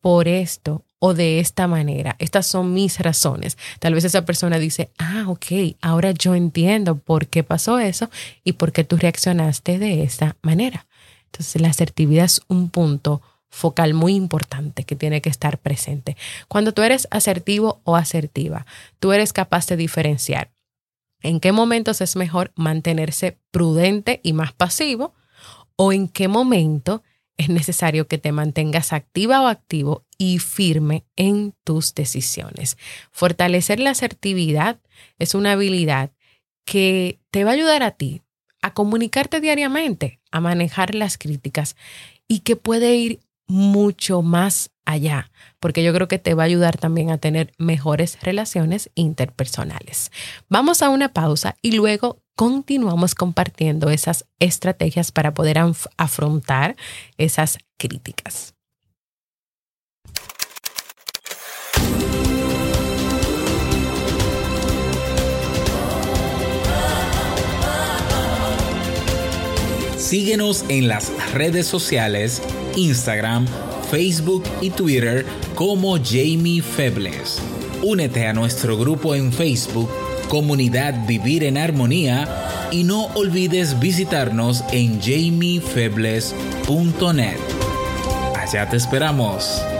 por 0.00 0.28
esto 0.28 0.84
o 0.98 1.14
de 1.14 1.40
esta 1.40 1.66
manera. 1.66 2.16
Estas 2.18 2.46
son 2.46 2.72
mis 2.72 2.98
razones. 2.98 3.58
Tal 3.78 3.94
vez 3.94 4.04
esa 4.04 4.24
persona 4.24 4.58
dice, 4.58 4.90
ah, 4.98 5.24
ok, 5.28 5.76
ahora 5.80 6.12
yo 6.12 6.34
entiendo 6.34 6.96
por 6.98 7.26
qué 7.26 7.42
pasó 7.42 7.78
eso 7.78 8.10
y 8.42 8.52
por 8.52 8.72
qué 8.72 8.84
tú 8.84 8.96
reaccionaste 8.96 9.78
de 9.78 10.02
esta 10.02 10.36
manera. 10.42 10.86
Entonces 11.26 11.60
la 11.60 11.68
asertividad 11.68 12.26
es 12.26 12.42
un 12.48 12.70
punto 12.70 13.22
focal 13.54 13.94
muy 13.94 14.16
importante 14.16 14.82
que 14.82 14.96
tiene 14.96 15.22
que 15.22 15.30
estar 15.30 15.58
presente. 15.58 16.16
Cuando 16.48 16.74
tú 16.74 16.82
eres 16.82 17.06
asertivo 17.12 17.80
o 17.84 17.94
asertiva, 17.94 18.66
tú 18.98 19.12
eres 19.12 19.32
capaz 19.32 19.68
de 19.68 19.76
diferenciar 19.76 20.50
en 21.22 21.38
qué 21.38 21.52
momentos 21.52 22.00
es 22.00 22.16
mejor 22.16 22.52
mantenerse 22.56 23.38
prudente 23.52 24.20
y 24.24 24.32
más 24.32 24.52
pasivo 24.52 25.14
o 25.76 25.92
en 25.92 26.08
qué 26.08 26.26
momento 26.26 27.04
es 27.36 27.48
necesario 27.48 28.08
que 28.08 28.18
te 28.18 28.32
mantengas 28.32 28.92
activa 28.92 29.40
o 29.40 29.46
activo 29.46 30.04
y 30.18 30.40
firme 30.40 31.04
en 31.14 31.54
tus 31.62 31.94
decisiones. 31.94 32.76
Fortalecer 33.12 33.78
la 33.78 33.90
asertividad 33.90 34.80
es 35.18 35.34
una 35.34 35.52
habilidad 35.52 36.10
que 36.64 37.20
te 37.30 37.44
va 37.44 37.52
a 37.52 37.54
ayudar 37.54 37.84
a 37.84 37.92
ti 37.92 38.20
a 38.62 38.72
comunicarte 38.74 39.40
diariamente, 39.40 40.20
a 40.32 40.40
manejar 40.40 40.94
las 40.94 41.18
críticas 41.18 41.76
y 42.26 42.40
que 42.40 42.56
puede 42.56 42.94
ir 42.96 43.20
mucho 43.46 44.22
más 44.22 44.70
allá, 44.84 45.30
porque 45.60 45.82
yo 45.82 45.92
creo 45.92 46.08
que 46.08 46.18
te 46.18 46.34
va 46.34 46.42
a 46.42 46.46
ayudar 46.46 46.76
también 46.76 47.10
a 47.10 47.18
tener 47.18 47.52
mejores 47.58 48.18
relaciones 48.20 48.90
interpersonales. 48.94 50.10
Vamos 50.48 50.82
a 50.82 50.90
una 50.90 51.12
pausa 51.12 51.56
y 51.62 51.72
luego 51.72 52.22
continuamos 52.34 53.14
compartiendo 53.14 53.90
esas 53.90 54.26
estrategias 54.38 55.12
para 55.12 55.34
poder 55.34 55.58
afrontar 55.96 56.76
esas 57.16 57.58
críticas. 57.78 58.54
Síguenos 70.04 70.64
en 70.68 70.86
las 70.86 71.32
redes 71.32 71.66
sociales, 71.66 72.42
Instagram, 72.76 73.46
Facebook 73.90 74.44
y 74.60 74.70
Twitter 74.70 75.26
como 75.54 75.96
Jamie 75.96 76.62
Febles. 76.62 77.40
Únete 77.82 78.26
a 78.26 78.32
nuestro 78.32 78.78
grupo 78.78 79.14
en 79.14 79.32
Facebook 79.32 79.90
Comunidad 80.28 81.06
Vivir 81.06 81.44
en 81.44 81.58
Armonía 81.58 82.68
y 82.70 82.84
no 82.84 83.06
olvides 83.14 83.78
visitarnos 83.78 84.64
en 84.72 85.00
jamiefebles.net. 85.00 87.38
Allá 88.36 88.68
te 88.68 88.76
esperamos. 88.76 89.73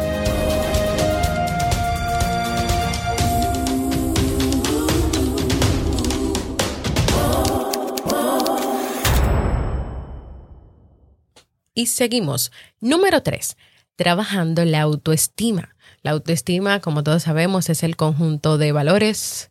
Y 11.74 11.86
seguimos. 11.86 12.52
Número 12.80 13.22
3. 13.22 13.56
Trabajando 13.96 14.64
la 14.64 14.80
autoestima. 14.82 15.74
La 16.02 16.12
autoestima, 16.12 16.80
como 16.80 17.02
todos 17.02 17.24
sabemos, 17.24 17.68
es 17.68 17.82
el 17.82 17.96
conjunto 17.96 18.58
de 18.58 18.72
valores, 18.72 19.50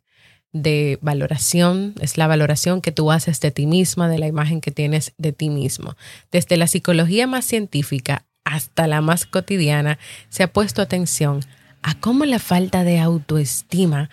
de 0.53 0.99
valoración, 1.01 1.95
es 1.99 2.17
la 2.17 2.27
valoración 2.27 2.81
que 2.81 2.91
tú 2.91 3.11
haces 3.11 3.41
de 3.41 3.51
ti 3.51 3.65
misma, 3.65 4.07
de 4.07 4.19
la 4.19 4.27
imagen 4.27 4.61
que 4.61 4.71
tienes 4.71 5.13
de 5.17 5.33
ti 5.33 5.49
mismo. 5.49 5.97
Desde 6.31 6.57
la 6.57 6.67
psicología 6.67 7.27
más 7.27 7.45
científica 7.45 8.25
hasta 8.45 8.87
la 8.87 9.01
más 9.01 9.25
cotidiana, 9.25 9.97
se 10.29 10.43
ha 10.43 10.53
puesto 10.53 10.81
atención 10.81 11.41
a 11.81 11.99
cómo 11.99 12.23
la 12.25 12.39
falta 12.39 12.83
de 12.83 12.99
autoestima 12.99 14.09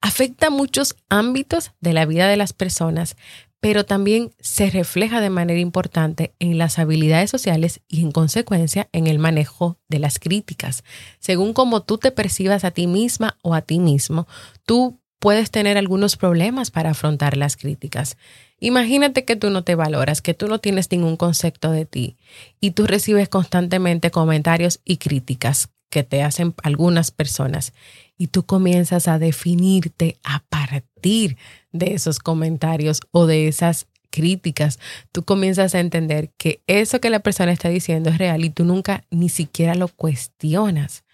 afecta 0.00 0.50
muchos 0.50 0.96
ámbitos 1.08 1.72
de 1.80 1.92
la 1.92 2.06
vida 2.06 2.28
de 2.28 2.36
las 2.36 2.52
personas, 2.52 3.16
pero 3.60 3.84
también 3.84 4.32
se 4.40 4.70
refleja 4.70 5.20
de 5.20 5.30
manera 5.30 5.60
importante 5.60 6.32
en 6.38 6.56
las 6.56 6.78
habilidades 6.78 7.30
sociales 7.30 7.80
y 7.88 8.00
en 8.00 8.10
consecuencia 8.10 8.88
en 8.92 9.06
el 9.06 9.18
manejo 9.18 9.78
de 9.88 9.98
las 9.98 10.18
críticas. 10.18 10.82
Según 11.18 11.52
cómo 11.52 11.82
tú 11.82 11.98
te 11.98 12.10
percibas 12.10 12.64
a 12.64 12.70
ti 12.70 12.86
misma 12.86 13.36
o 13.42 13.54
a 13.54 13.60
ti 13.60 13.78
mismo, 13.78 14.26
tú 14.64 14.98
puedes 15.18 15.50
tener 15.50 15.76
algunos 15.76 16.16
problemas 16.16 16.70
para 16.70 16.90
afrontar 16.90 17.36
las 17.36 17.58
críticas. 17.58 18.16
Imagínate 18.58 19.26
que 19.26 19.36
tú 19.36 19.50
no 19.50 19.62
te 19.62 19.74
valoras, 19.74 20.22
que 20.22 20.32
tú 20.34 20.48
no 20.48 20.58
tienes 20.58 20.90
ningún 20.90 21.16
concepto 21.16 21.70
de 21.70 21.84
ti 21.84 22.16
y 22.60 22.70
tú 22.70 22.86
recibes 22.86 23.28
constantemente 23.28 24.10
comentarios 24.10 24.80
y 24.84 24.96
críticas 24.96 25.68
que 25.90 26.02
te 26.04 26.22
hacen 26.22 26.54
algunas 26.62 27.10
personas 27.10 27.74
y 28.20 28.26
tú 28.26 28.44
comienzas 28.44 29.08
a 29.08 29.18
definirte 29.18 30.18
a 30.24 30.44
partir 30.50 31.38
de 31.72 31.94
esos 31.94 32.18
comentarios 32.18 33.00
o 33.12 33.24
de 33.24 33.48
esas 33.48 33.86
críticas, 34.10 34.78
tú 35.10 35.22
comienzas 35.22 35.74
a 35.74 35.80
entender 35.80 36.28
que 36.36 36.60
eso 36.66 37.00
que 37.00 37.08
la 37.08 37.20
persona 37.20 37.50
está 37.50 37.70
diciendo 37.70 38.10
es 38.10 38.18
real 38.18 38.44
y 38.44 38.50
tú 38.50 38.66
nunca 38.66 39.04
ni 39.10 39.30
siquiera 39.30 39.74
lo 39.74 39.88
cuestionas. 39.88 41.04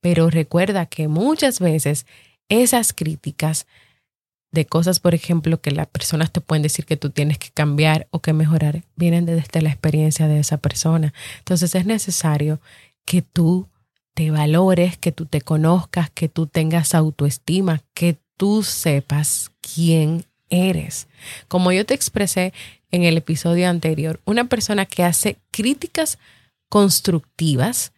Pero 0.00 0.30
recuerda 0.30 0.86
que 0.86 1.06
muchas 1.06 1.60
veces 1.60 2.06
esas 2.48 2.92
críticas 2.92 3.68
de 4.50 4.66
cosas, 4.66 4.98
por 4.98 5.14
ejemplo, 5.14 5.60
que 5.60 5.70
las 5.70 5.86
personas 5.86 6.32
te 6.32 6.40
pueden 6.40 6.64
decir 6.64 6.86
que 6.86 6.96
tú 6.96 7.10
tienes 7.10 7.38
que 7.38 7.50
cambiar 7.54 8.08
o 8.10 8.18
que 8.18 8.32
mejorar, 8.32 8.82
vienen 8.96 9.26
desde 9.26 9.62
la 9.62 9.68
experiencia 9.68 10.26
de 10.26 10.40
esa 10.40 10.56
persona. 10.56 11.14
Entonces 11.38 11.72
es 11.76 11.86
necesario 11.86 12.60
que 13.04 13.22
tú 13.22 13.68
te 14.18 14.32
valores, 14.32 14.98
que 14.98 15.12
tú 15.12 15.26
te 15.26 15.40
conozcas, 15.42 16.10
que 16.10 16.28
tú 16.28 16.48
tengas 16.48 16.92
autoestima, 16.96 17.84
que 17.94 18.18
tú 18.36 18.64
sepas 18.64 19.52
quién 19.60 20.24
eres. 20.50 21.06
Como 21.46 21.70
yo 21.70 21.86
te 21.86 21.94
expresé 21.94 22.52
en 22.90 23.04
el 23.04 23.16
episodio 23.16 23.68
anterior, 23.68 24.20
una 24.24 24.46
persona 24.46 24.86
que 24.86 25.04
hace 25.04 25.38
críticas 25.52 26.18
constructivas 26.68 27.92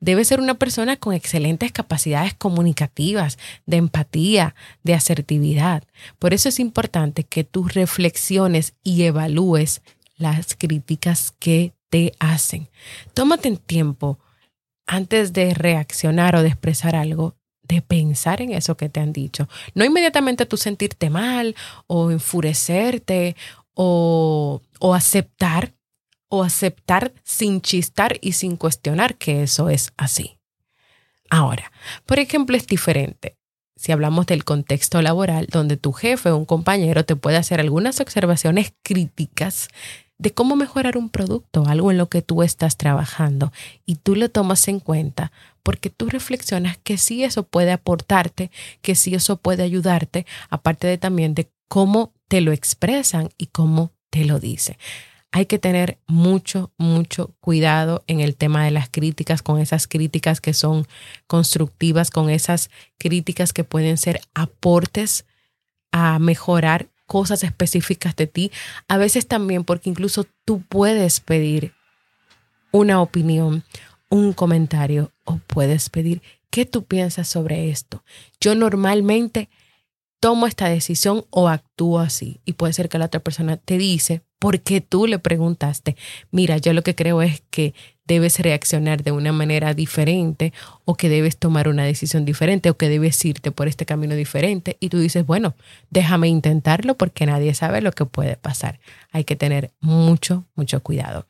debe 0.00 0.24
ser 0.24 0.40
una 0.40 0.54
persona 0.54 0.96
con 0.96 1.14
excelentes 1.14 1.70
capacidades 1.70 2.34
comunicativas, 2.34 3.38
de 3.64 3.76
empatía, 3.76 4.56
de 4.82 4.94
asertividad. 4.94 5.84
Por 6.18 6.34
eso 6.34 6.48
es 6.48 6.58
importante 6.58 7.22
que 7.22 7.44
tú 7.44 7.68
reflexiones 7.68 8.74
y 8.82 9.04
evalúes 9.04 9.82
las 10.16 10.56
críticas 10.56 11.32
que 11.38 11.74
te 11.90 12.12
hacen. 12.18 12.68
Tómate 13.14 13.46
el 13.46 13.60
tiempo 13.60 14.18
antes 14.90 15.32
de 15.32 15.54
reaccionar 15.54 16.34
o 16.34 16.42
de 16.42 16.48
expresar 16.48 16.96
algo, 16.96 17.36
de 17.62 17.80
pensar 17.80 18.42
en 18.42 18.50
eso 18.50 18.76
que 18.76 18.88
te 18.88 18.98
han 18.98 19.12
dicho. 19.12 19.48
No 19.72 19.84
inmediatamente 19.84 20.46
tú 20.46 20.56
sentirte 20.56 21.10
mal 21.10 21.54
o 21.86 22.10
enfurecerte 22.10 23.36
o, 23.72 24.60
o 24.80 24.94
aceptar 24.94 25.74
o 26.28 26.42
aceptar 26.42 27.12
sin 27.22 27.60
chistar 27.60 28.18
y 28.20 28.32
sin 28.32 28.56
cuestionar 28.56 29.16
que 29.16 29.44
eso 29.44 29.70
es 29.70 29.92
así. 29.96 30.38
Ahora, 31.28 31.70
por 32.04 32.18
ejemplo, 32.18 32.56
es 32.56 32.66
diferente. 32.66 33.36
Si 33.76 33.92
hablamos 33.92 34.26
del 34.26 34.44
contexto 34.44 35.00
laboral, 35.02 35.46
donde 35.46 35.76
tu 35.76 35.92
jefe 35.92 36.30
o 36.30 36.36
un 36.36 36.44
compañero 36.46 37.04
te 37.04 37.14
puede 37.14 37.36
hacer 37.36 37.60
algunas 37.60 38.00
observaciones 38.00 38.74
críticas 38.82 39.68
de 40.20 40.32
cómo 40.32 40.54
mejorar 40.54 40.96
un 40.96 41.08
producto, 41.08 41.64
algo 41.66 41.90
en 41.90 41.98
lo 41.98 42.08
que 42.08 42.22
tú 42.22 42.42
estás 42.42 42.76
trabajando, 42.76 43.52
y 43.86 43.96
tú 43.96 44.14
lo 44.14 44.28
tomas 44.28 44.68
en 44.68 44.78
cuenta 44.78 45.32
porque 45.62 45.90
tú 45.90 46.08
reflexionas 46.08 46.78
que 46.78 46.98
sí 46.98 47.24
eso 47.24 47.42
puede 47.42 47.72
aportarte, 47.72 48.50
que 48.82 48.94
sí 48.94 49.14
eso 49.14 49.36
puede 49.36 49.62
ayudarte, 49.62 50.26
aparte 50.48 50.86
de 50.86 50.98
también 50.98 51.34
de 51.34 51.50
cómo 51.68 52.12
te 52.28 52.40
lo 52.40 52.52
expresan 52.52 53.30
y 53.38 53.46
cómo 53.46 53.92
te 54.10 54.24
lo 54.24 54.38
dice 54.38 54.78
hay 55.32 55.46
que 55.46 55.58
tener 55.58 55.98
mucho, 56.06 56.72
mucho 56.76 57.34
cuidado 57.40 58.02
en 58.08 58.20
el 58.20 58.34
tema 58.34 58.64
de 58.64 58.72
las 58.72 58.88
críticas, 58.88 59.42
con 59.42 59.60
esas 59.60 59.86
críticas 59.86 60.40
que 60.40 60.54
son 60.54 60.86
constructivas, 61.28 62.10
con 62.10 62.30
esas 62.30 62.68
críticas 62.98 63.52
que 63.52 63.62
pueden 63.62 63.96
ser 63.96 64.20
aportes 64.34 65.26
a 65.92 66.18
mejorar 66.18 66.88
cosas 67.10 67.42
específicas 67.42 68.14
de 68.14 68.28
ti. 68.28 68.52
A 68.86 68.96
veces 68.96 69.26
también 69.26 69.64
porque 69.64 69.90
incluso 69.90 70.26
tú 70.44 70.62
puedes 70.62 71.18
pedir 71.18 71.74
una 72.70 73.02
opinión, 73.02 73.64
un 74.10 74.32
comentario 74.32 75.10
o 75.24 75.38
puedes 75.38 75.90
pedir 75.90 76.22
qué 76.50 76.66
tú 76.66 76.84
piensas 76.84 77.26
sobre 77.26 77.68
esto. 77.68 78.04
Yo 78.40 78.54
normalmente 78.54 79.48
tomo 80.20 80.46
esta 80.46 80.68
decisión 80.68 81.24
o 81.30 81.48
actúo 81.48 81.98
así 81.98 82.40
y 82.44 82.52
puede 82.52 82.74
ser 82.74 82.88
que 82.88 82.98
la 82.98 83.06
otra 83.06 83.18
persona 83.18 83.56
te 83.56 83.76
dice, 83.76 84.22
porque 84.40 84.80
tú 84.80 85.06
le 85.06 85.18
preguntaste, 85.18 85.96
mira, 86.32 86.56
yo 86.56 86.72
lo 86.72 86.82
que 86.82 86.96
creo 86.96 87.20
es 87.20 87.42
que 87.50 87.74
debes 88.06 88.40
reaccionar 88.40 89.04
de 89.04 89.12
una 89.12 89.32
manera 89.32 89.74
diferente 89.74 90.52
o 90.84 90.96
que 90.96 91.10
debes 91.10 91.36
tomar 91.36 91.68
una 91.68 91.84
decisión 91.84 92.24
diferente 92.24 92.70
o 92.70 92.76
que 92.76 92.88
debes 92.88 93.22
irte 93.24 93.52
por 93.52 93.68
este 93.68 93.84
camino 93.86 94.16
diferente. 94.16 94.78
Y 94.80 94.88
tú 94.88 94.98
dices, 94.98 95.26
bueno, 95.26 95.54
déjame 95.90 96.28
intentarlo 96.28 96.96
porque 96.96 97.26
nadie 97.26 97.54
sabe 97.54 97.82
lo 97.82 97.92
que 97.92 98.06
puede 98.06 98.36
pasar. 98.36 98.80
Hay 99.12 99.24
que 99.24 99.36
tener 99.36 99.72
mucho, 99.80 100.46
mucho 100.56 100.82
cuidado. 100.82 101.26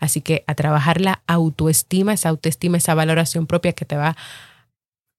Así 0.00 0.22
que 0.22 0.42
a 0.46 0.54
trabajar 0.54 1.02
la 1.02 1.22
autoestima, 1.26 2.14
esa 2.14 2.30
autoestima, 2.30 2.78
esa 2.78 2.94
valoración 2.94 3.46
propia 3.46 3.74
que 3.74 3.84
te 3.84 3.96
va 3.96 4.16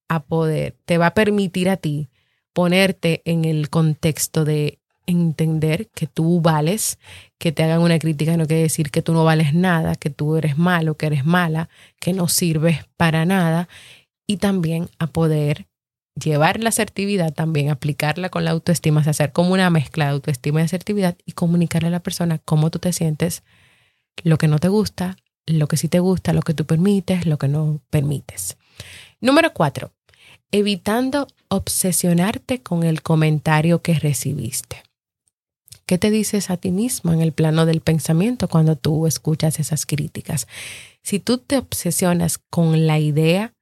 a 0.10 0.24
poder, 0.24 0.76
te 0.86 0.98
va 0.98 1.08
a 1.08 1.14
permitir 1.14 1.70
a 1.70 1.78
ti 1.78 2.10
ponerte 2.54 3.22
en 3.26 3.46
el 3.46 3.70
contexto 3.70 4.46
de 4.46 4.80
entender 5.08 5.88
que 5.90 6.08
tú 6.08 6.42
vales, 6.42 6.98
que 7.38 7.52
te 7.52 7.64
hagan 7.64 7.82
una 7.82 8.00
crítica 8.00 8.38
no 8.38 8.48
quiere 8.48 8.64
decir 8.64 8.92
que 8.92 9.02
tú 9.02 9.14
no 9.14 9.24
vales 9.24 9.54
nada, 9.54 9.96
que 9.96 10.10
tú 10.10 10.36
eres 10.36 10.58
malo, 10.58 10.96
que 10.96 11.08
eres 11.08 11.26
mala, 11.26 11.70
que 12.00 12.14
no 12.14 12.28
sirves 12.28 12.86
para 12.98 13.26
nada 13.26 13.68
y 14.28 14.38
también 14.38 14.90
a 15.00 15.08
poder 15.08 15.68
llevar 16.16 16.62
la 16.62 16.70
asertividad, 16.70 17.34
también 17.34 17.70
aplicarla 17.70 18.30
con 18.30 18.46
la 18.46 18.52
autoestima, 18.52 19.02
hacer 19.02 19.32
como 19.32 19.54
una 19.54 19.70
mezcla 19.70 20.06
de 20.06 20.12
autoestima 20.12 20.62
y 20.62 20.64
asertividad 20.64 21.18
y 21.26 21.34
comunicarle 21.34 21.90
a 21.90 21.92
la 21.92 22.00
persona 22.00 22.40
cómo 22.40 22.72
tú 22.72 22.80
te 22.80 22.94
sientes, 22.94 23.44
lo 24.24 24.38
que 24.38 24.48
no 24.48 24.60
te 24.60 24.70
gusta, 24.70 25.18
lo 25.46 25.68
que 25.68 25.78
sí 25.78 25.88
te 25.88 26.00
gusta, 26.00 26.34
lo 26.34 26.42
que 26.42 26.54
tú 26.54 26.66
permites, 26.66 27.26
lo 27.26 27.38
que 27.38 27.48
no 27.48 27.82
permites. 27.90 28.58
Número 29.20 29.54
cuatro, 29.54 29.92
evitando 30.52 31.28
obsesionarte 31.50 32.62
con 32.62 32.84
el 32.84 33.02
comentario 33.02 33.82
que 33.82 33.94
recibiste. 33.96 34.85
¿Qué 35.86 36.00
te 36.00 36.10
dices 36.10 36.50
a 36.50 36.58
ti 36.58 36.72
mismo 36.72 37.14
en 37.14 37.22
el 37.22 37.32
plano 37.32 37.68
del 37.68 37.82
pensamiento 37.82 38.48
cuando 38.48 38.76
tú 38.76 39.06
escuchas 39.06 39.60
esas 39.60 39.86
críticas? 39.86 40.48
Si 41.04 41.20
tú 41.20 41.38
te 41.38 41.60
obsesionas 41.60 42.40
con 42.50 42.88
la 42.88 42.98
idea 42.98 43.54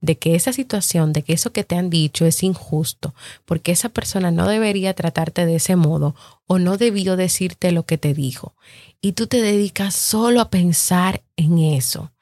de 0.00 0.18
que 0.18 0.34
esa 0.34 0.52
situación, 0.52 1.12
de 1.12 1.22
que 1.22 1.34
eso 1.34 1.52
que 1.52 1.62
te 1.62 1.76
han 1.76 1.88
dicho 1.88 2.26
es 2.26 2.42
injusto, 2.42 3.14
porque 3.44 3.70
esa 3.70 3.90
persona 3.90 4.32
no 4.32 4.48
debería 4.48 4.94
tratarte 4.94 5.46
de 5.46 5.56
ese 5.56 5.76
modo 5.76 6.16
o 6.46 6.58
no 6.58 6.76
debió 6.76 7.16
decirte 7.16 7.70
lo 7.70 7.84
que 7.84 7.96
te 7.96 8.12
dijo, 8.12 8.54
y 9.00 9.12
tú 9.12 9.28
te 9.28 9.40
dedicas 9.40 9.94
solo 9.94 10.40
a 10.40 10.50
pensar 10.50 11.22
en 11.36 11.58
eso, 11.58 12.12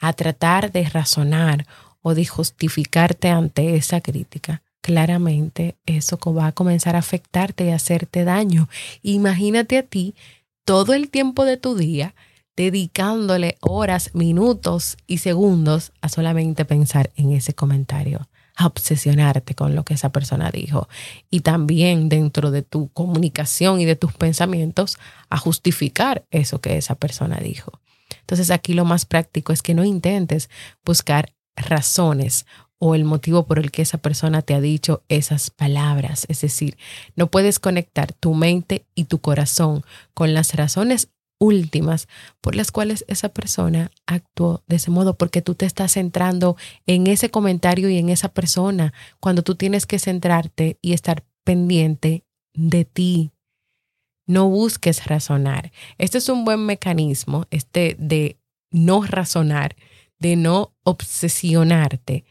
a 0.00 0.12
tratar 0.12 0.72
de 0.72 0.88
razonar 0.88 1.66
o 2.02 2.14
de 2.14 2.26
justificarte 2.26 3.28
ante 3.28 3.76
esa 3.76 4.00
crítica, 4.00 4.63
claramente 4.84 5.78
eso 5.86 6.18
va 6.34 6.48
a 6.48 6.52
comenzar 6.52 6.94
a 6.94 6.98
afectarte 6.98 7.64
y 7.64 7.70
a 7.70 7.76
hacerte 7.76 8.24
daño. 8.24 8.68
Imagínate 9.00 9.78
a 9.78 9.82
ti 9.82 10.14
todo 10.66 10.92
el 10.92 11.08
tiempo 11.08 11.46
de 11.46 11.56
tu 11.56 11.74
día 11.74 12.14
dedicándole 12.54 13.56
horas, 13.62 14.10
minutos 14.12 14.98
y 15.06 15.18
segundos 15.18 15.92
a 16.02 16.10
solamente 16.10 16.66
pensar 16.66 17.10
en 17.16 17.32
ese 17.32 17.54
comentario, 17.54 18.28
a 18.56 18.66
obsesionarte 18.66 19.54
con 19.54 19.74
lo 19.74 19.86
que 19.86 19.94
esa 19.94 20.12
persona 20.12 20.50
dijo 20.50 20.86
y 21.30 21.40
también 21.40 22.10
dentro 22.10 22.50
de 22.50 22.60
tu 22.60 22.90
comunicación 22.92 23.80
y 23.80 23.86
de 23.86 23.96
tus 23.96 24.12
pensamientos 24.12 24.98
a 25.30 25.38
justificar 25.38 26.26
eso 26.30 26.60
que 26.60 26.76
esa 26.76 26.94
persona 26.94 27.38
dijo. 27.38 27.80
Entonces 28.20 28.50
aquí 28.50 28.74
lo 28.74 28.84
más 28.84 29.06
práctico 29.06 29.54
es 29.54 29.62
que 29.62 29.72
no 29.72 29.82
intentes 29.82 30.50
buscar 30.84 31.32
razones 31.56 32.44
o 32.78 32.94
el 32.94 33.04
motivo 33.04 33.46
por 33.46 33.58
el 33.58 33.70
que 33.70 33.82
esa 33.82 33.98
persona 33.98 34.42
te 34.42 34.54
ha 34.54 34.60
dicho 34.60 35.02
esas 35.08 35.50
palabras. 35.50 36.26
Es 36.28 36.40
decir, 36.40 36.76
no 37.16 37.30
puedes 37.30 37.58
conectar 37.58 38.12
tu 38.12 38.34
mente 38.34 38.84
y 38.94 39.04
tu 39.04 39.20
corazón 39.20 39.84
con 40.12 40.34
las 40.34 40.54
razones 40.54 41.08
últimas 41.38 42.08
por 42.40 42.54
las 42.54 42.70
cuales 42.72 43.04
esa 43.08 43.28
persona 43.28 43.90
actuó 44.06 44.62
de 44.66 44.76
ese 44.76 44.90
modo, 44.90 45.16
porque 45.16 45.42
tú 45.42 45.54
te 45.54 45.66
estás 45.66 45.92
centrando 45.92 46.56
en 46.86 47.06
ese 47.06 47.30
comentario 47.30 47.88
y 47.88 47.98
en 47.98 48.08
esa 48.08 48.28
persona, 48.28 48.92
cuando 49.20 49.42
tú 49.42 49.54
tienes 49.54 49.86
que 49.86 49.98
centrarte 49.98 50.78
y 50.80 50.92
estar 50.92 51.24
pendiente 51.44 52.24
de 52.54 52.84
ti. 52.84 53.30
No 54.26 54.48
busques 54.48 55.06
razonar. 55.06 55.70
Este 55.98 56.18
es 56.18 56.28
un 56.28 56.44
buen 56.44 56.64
mecanismo, 56.64 57.46
este 57.50 57.96
de 57.98 58.38
no 58.70 59.02
razonar, 59.02 59.76
de 60.18 60.36
no 60.36 60.72
obsesionarte, 60.82 62.24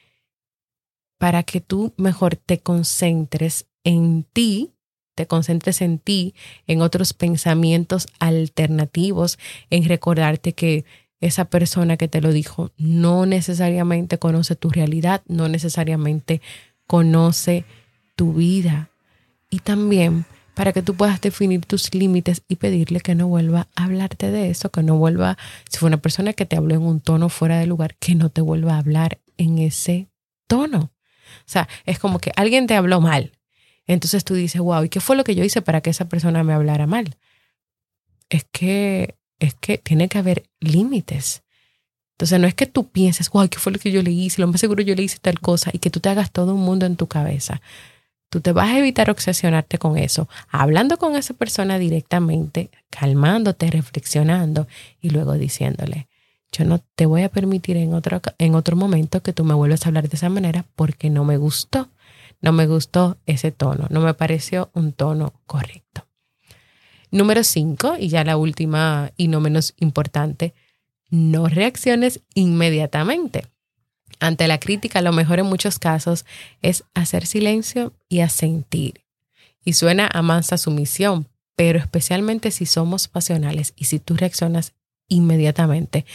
para 1.24 1.44
que 1.44 1.62
tú 1.62 1.94
mejor 1.96 2.36
te 2.36 2.60
concentres 2.60 3.68
en 3.86 4.26
ti, 4.34 4.74
te 5.16 5.26
concentres 5.26 5.82
en 5.82 5.98
ti, 5.98 6.36
en 6.68 6.82
otros 6.82 7.14
pensamientos 7.14 8.10
alternativos, 8.20 9.40
en 9.70 9.86
recordarte 9.86 10.52
que 10.52 10.84
esa 11.22 11.46
persona 11.46 11.96
que 11.96 12.10
te 12.10 12.20
lo 12.20 12.34
dijo 12.34 12.72
no 12.76 13.26
necesariamente 13.26 14.20
conoce 14.20 14.58
tu 14.58 14.70
realidad, 14.70 15.22
no 15.26 15.48
necesariamente 15.48 16.42
conoce 16.88 17.64
tu 18.18 18.34
vida. 18.34 18.90
Y 19.50 19.60
también 19.60 20.26
para 20.56 20.74
que 20.74 20.82
tú 20.82 20.94
puedas 20.96 21.22
definir 21.22 21.66
tus 21.66 21.96
límites 21.96 22.42
y 22.50 22.58
pedirle 22.58 23.00
que 23.00 23.16
no 23.16 23.30
vuelva 23.30 23.70
a 23.78 23.86
hablarte 23.86 24.30
de 24.30 24.50
eso, 24.50 24.72
que 24.72 24.84
no 24.84 24.98
vuelva, 24.98 25.38
si 25.70 25.78
fue 25.78 25.88
una 25.88 26.02
persona 26.02 26.34
que 26.34 26.46
te 26.46 26.58
habló 26.58 26.76
en 26.76 26.82
un 26.82 27.00
tono 27.00 27.30
fuera 27.30 27.60
de 27.60 27.66
lugar, 27.66 27.96
que 27.96 28.14
no 28.14 28.30
te 28.30 28.42
vuelva 28.42 28.74
a 28.74 28.80
hablar 28.80 29.22
en 29.38 29.60
ese 29.60 30.10
tono. 30.48 30.92
O 31.39 31.50
sea, 31.50 31.67
es 31.86 32.00
como 32.00 32.19
que 32.19 32.32
alguien 32.36 32.67
te 32.67 32.76
habló 32.76 33.02
mal. 33.02 33.32
Entonces 33.86 34.24
tú 34.24 34.34
dices, 34.34 34.62
wow, 34.62 34.84
¿y 34.84 34.89
qué 34.89 35.00
fue 35.00 35.15
lo 35.15 35.24
que 35.24 35.36
yo 35.36 35.43
hice 35.43 35.62
para 35.62 35.82
que 35.82 35.89
esa 35.89 36.08
persona 36.08 36.43
me 36.43 36.54
hablara 36.54 36.88
mal? 36.88 37.17
Es 38.30 38.46
que, 38.52 39.15
es 39.39 39.56
que 39.56 39.78
tiene 39.78 40.08
que 40.08 40.17
haber 40.17 40.43
límites. 40.60 41.43
Entonces 42.13 42.39
no 42.39 42.48
es 42.48 42.54
que 42.54 42.67
tú 42.67 42.89
pienses, 42.89 43.30
wow, 43.30 43.50
¿qué 43.50 43.60
fue 43.60 43.74
lo 43.74 43.80
que 43.80 43.91
yo 43.91 44.02
le 44.02 44.12
hice? 44.12 44.41
Lo 44.41 44.48
más 44.48 44.62
seguro 44.62 44.82
yo 44.82 44.96
le 44.96 45.04
hice 45.04 45.17
tal 45.19 45.39
cosa 45.39 45.72
y 45.74 45.80
que 45.80 45.89
tú 45.89 46.00
te 46.00 46.10
hagas 46.10 46.32
todo 46.32 46.56
un 46.56 46.62
mundo 46.62 46.86
en 46.86 46.96
tu 46.96 47.08
cabeza. 47.08 47.62
Tú 48.30 48.41
te 48.41 48.52
vas 48.52 48.69
a 48.69 48.80
evitar 48.80 49.10
obsesionarte 49.12 49.78
con 49.78 49.98
eso, 49.98 50.28
hablando 50.50 50.98
con 50.98 51.15
esa 51.15 51.34
persona 51.36 51.78
directamente, 51.78 52.72
calmándote, 52.89 53.69
reflexionando 53.69 54.67
y 55.02 55.12
luego 55.12 55.34
diciéndole, 55.34 56.08
yo 56.54 56.66
no 56.66 56.80
te 56.96 57.08
voy 57.08 57.24
a 57.24 57.30
permitir 57.30 57.78
en 57.78 57.94
otro, 57.94 58.22
en 58.38 58.56
otro 58.56 58.76
momento 58.78 59.22
que 59.22 59.34
tú 59.34 59.44
me 59.44 59.56
vuelvas 59.56 59.86
a 59.86 59.89
hablar 59.89 60.08
de 60.08 60.16
esa 60.16 60.30
manera 60.30 60.66
porque 60.76 61.10
no 61.10 61.26
me 61.26 61.38
gustó. 61.38 61.89
No 62.42 62.52
me 62.52 62.68
gustó 62.68 63.18
ese 63.26 63.52
tono, 63.52 63.88
no 63.89 64.02
me 64.02 64.13
pareció 64.13 64.70
un 64.74 64.92
tono 64.92 65.34
correcto. 65.46 66.06
Número 67.10 67.44
cinco, 67.44 67.96
y 67.98 68.10
ya 68.10 68.24
la 68.24 68.38
última 68.38 69.12
y 69.16 69.30
no 69.30 69.39
menos 69.39 69.74
importante, 69.78 70.54
no 71.10 71.48
reacciones 71.48 72.22
inmediatamente. 72.34 73.46
Ante 74.20 74.48
la 74.48 74.60
crítica, 74.60 75.02
lo 75.02 75.13
mejor 75.13 75.39
en 75.39 75.46
muchos 75.46 75.80
casos 75.80 76.26
es 76.62 76.84
hacer 76.94 77.26
silencio 77.26 77.94
y 78.10 78.20
asentir. 78.20 79.06
Y 79.63 79.74
suena 79.74 80.10
a 80.12 80.22
mansa 80.22 80.58
sumisión, 80.58 81.30
pero 81.56 81.80
especialmente 81.80 82.52
si 82.52 82.66
somos 82.66 83.08
pasionales 83.08 83.74
y 83.78 83.86
si 83.86 84.00
tú 84.00 84.16
reaccionas 84.16 84.74
inmediatamente, 85.08 86.06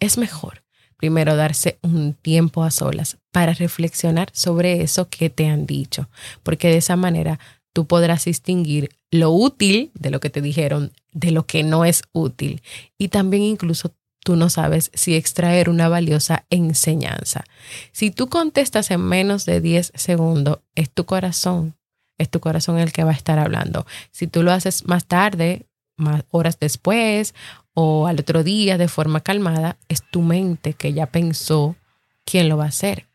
es 0.00 0.18
mejor 0.18 0.64
primero 0.96 1.36
darse 1.36 1.78
un 1.82 2.14
tiempo 2.14 2.64
a 2.64 2.70
solas 2.70 3.18
para 3.30 3.52
reflexionar 3.52 4.30
sobre 4.32 4.82
eso 4.82 5.08
que 5.08 5.28
te 5.28 5.48
han 5.48 5.66
dicho, 5.66 6.08
porque 6.42 6.68
de 6.68 6.78
esa 6.78 6.96
manera 6.96 7.38
tú 7.74 7.86
podrás 7.86 8.24
distinguir 8.24 8.88
lo 9.10 9.30
útil 9.30 9.90
de 9.94 10.10
lo 10.10 10.20
que 10.20 10.30
te 10.30 10.40
dijeron 10.40 10.92
de 11.12 11.30
lo 11.30 11.46
que 11.46 11.62
no 11.62 11.84
es 11.84 12.04
útil 12.12 12.62
y 12.98 13.08
también 13.08 13.42
incluso 13.42 13.92
tú 14.24 14.36
no 14.36 14.48
sabes 14.48 14.90
si 14.94 15.14
extraer 15.14 15.68
una 15.68 15.88
valiosa 15.88 16.46
enseñanza. 16.48 17.44
Si 17.92 18.10
tú 18.10 18.28
contestas 18.28 18.90
en 18.90 19.02
menos 19.02 19.44
de 19.44 19.60
10 19.60 19.92
segundos, 19.94 20.60
es 20.74 20.90
tu 20.90 21.04
corazón, 21.04 21.76
es 22.18 22.30
tu 22.30 22.40
corazón 22.40 22.78
el 22.78 22.92
que 22.92 23.04
va 23.04 23.10
a 23.10 23.14
estar 23.14 23.38
hablando. 23.38 23.86
Si 24.10 24.26
tú 24.26 24.42
lo 24.42 24.52
haces 24.52 24.86
más 24.86 25.04
tarde, 25.04 25.66
más 25.98 26.24
horas 26.30 26.58
después 26.58 27.34
o 27.74 28.06
al 28.06 28.20
otro 28.20 28.44
día 28.44 28.78
de 28.78 28.88
forma 28.88 29.20
calmada, 29.20 29.76
es 29.88 30.02
tu 30.02 30.22
mente 30.22 30.74
que 30.74 30.92
ya 30.92 31.06
pensó 31.06 31.76
quién 32.24 32.48
lo 32.48 32.56
va 32.56 32.64
a 32.64 32.68
hacer. 32.68 33.06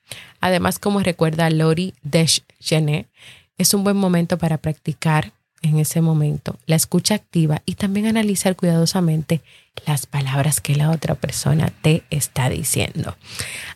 Además, 0.42 0.80
como 0.80 1.00
recuerda 1.00 1.50
Lori 1.50 1.94
Deschenets, 2.04 3.10
es 3.58 3.74
un 3.74 3.84
buen 3.84 3.98
momento 3.98 4.38
para 4.38 4.58
practicar 4.58 5.34
en 5.62 5.78
ese 5.78 6.02
momento 6.02 6.58
la 6.66 6.76
escucha 6.76 7.16
activa 7.16 7.62
y 7.66 7.76
también 7.76 8.06
analizar 8.06 8.56
cuidadosamente 8.56 9.42
las 9.86 10.06
palabras 10.06 10.62
que 10.62 10.76
la 10.76 10.92
otra 10.92 11.16
persona 11.16 11.72
te 11.82 12.04
está 12.10 12.50
diciendo. 12.50 13.18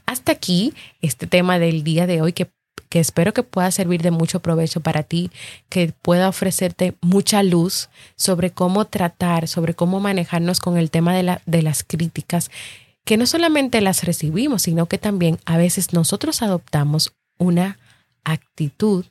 Hasta 0.05 0.31
aquí 0.31 0.73
este 1.01 1.27
tema 1.27 1.59
del 1.59 1.83
día 1.83 2.07
de 2.07 2.21
hoy 2.21 2.33
que 2.33 2.49
que 2.89 2.99
espero 2.99 3.33
que 3.33 3.43
pueda 3.43 3.71
servir 3.71 4.01
de 4.03 4.11
mucho 4.11 4.39
provecho 4.39 4.79
para 4.79 5.03
ti, 5.03 5.31
que 5.69 5.93
pueda 6.01 6.29
ofrecerte 6.29 6.95
mucha 7.01 7.41
luz 7.41 7.89
sobre 8.15 8.51
cómo 8.51 8.85
tratar, 8.85 9.47
sobre 9.47 9.73
cómo 9.73 9.99
manejarnos 9.99 10.59
con 10.59 10.77
el 10.77 10.91
tema 10.91 11.15
de, 11.15 11.23
la, 11.23 11.41
de 11.45 11.63
las 11.63 11.83
críticas, 11.83 12.51
que 13.03 13.17
no 13.17 13.25
solamente 13.25 13.81
las 13.81 14.03
recibimos, 14.03 14.61
sino 14.63 14.85
que 14.85 14.97
también 14.97 15.39
a 15.45 15.57
veces 15.57 15.93
nosotros 15.93 16.41
adoptamos 16.41 17.13
una 17.37 17.79
actitud 18.23 19.05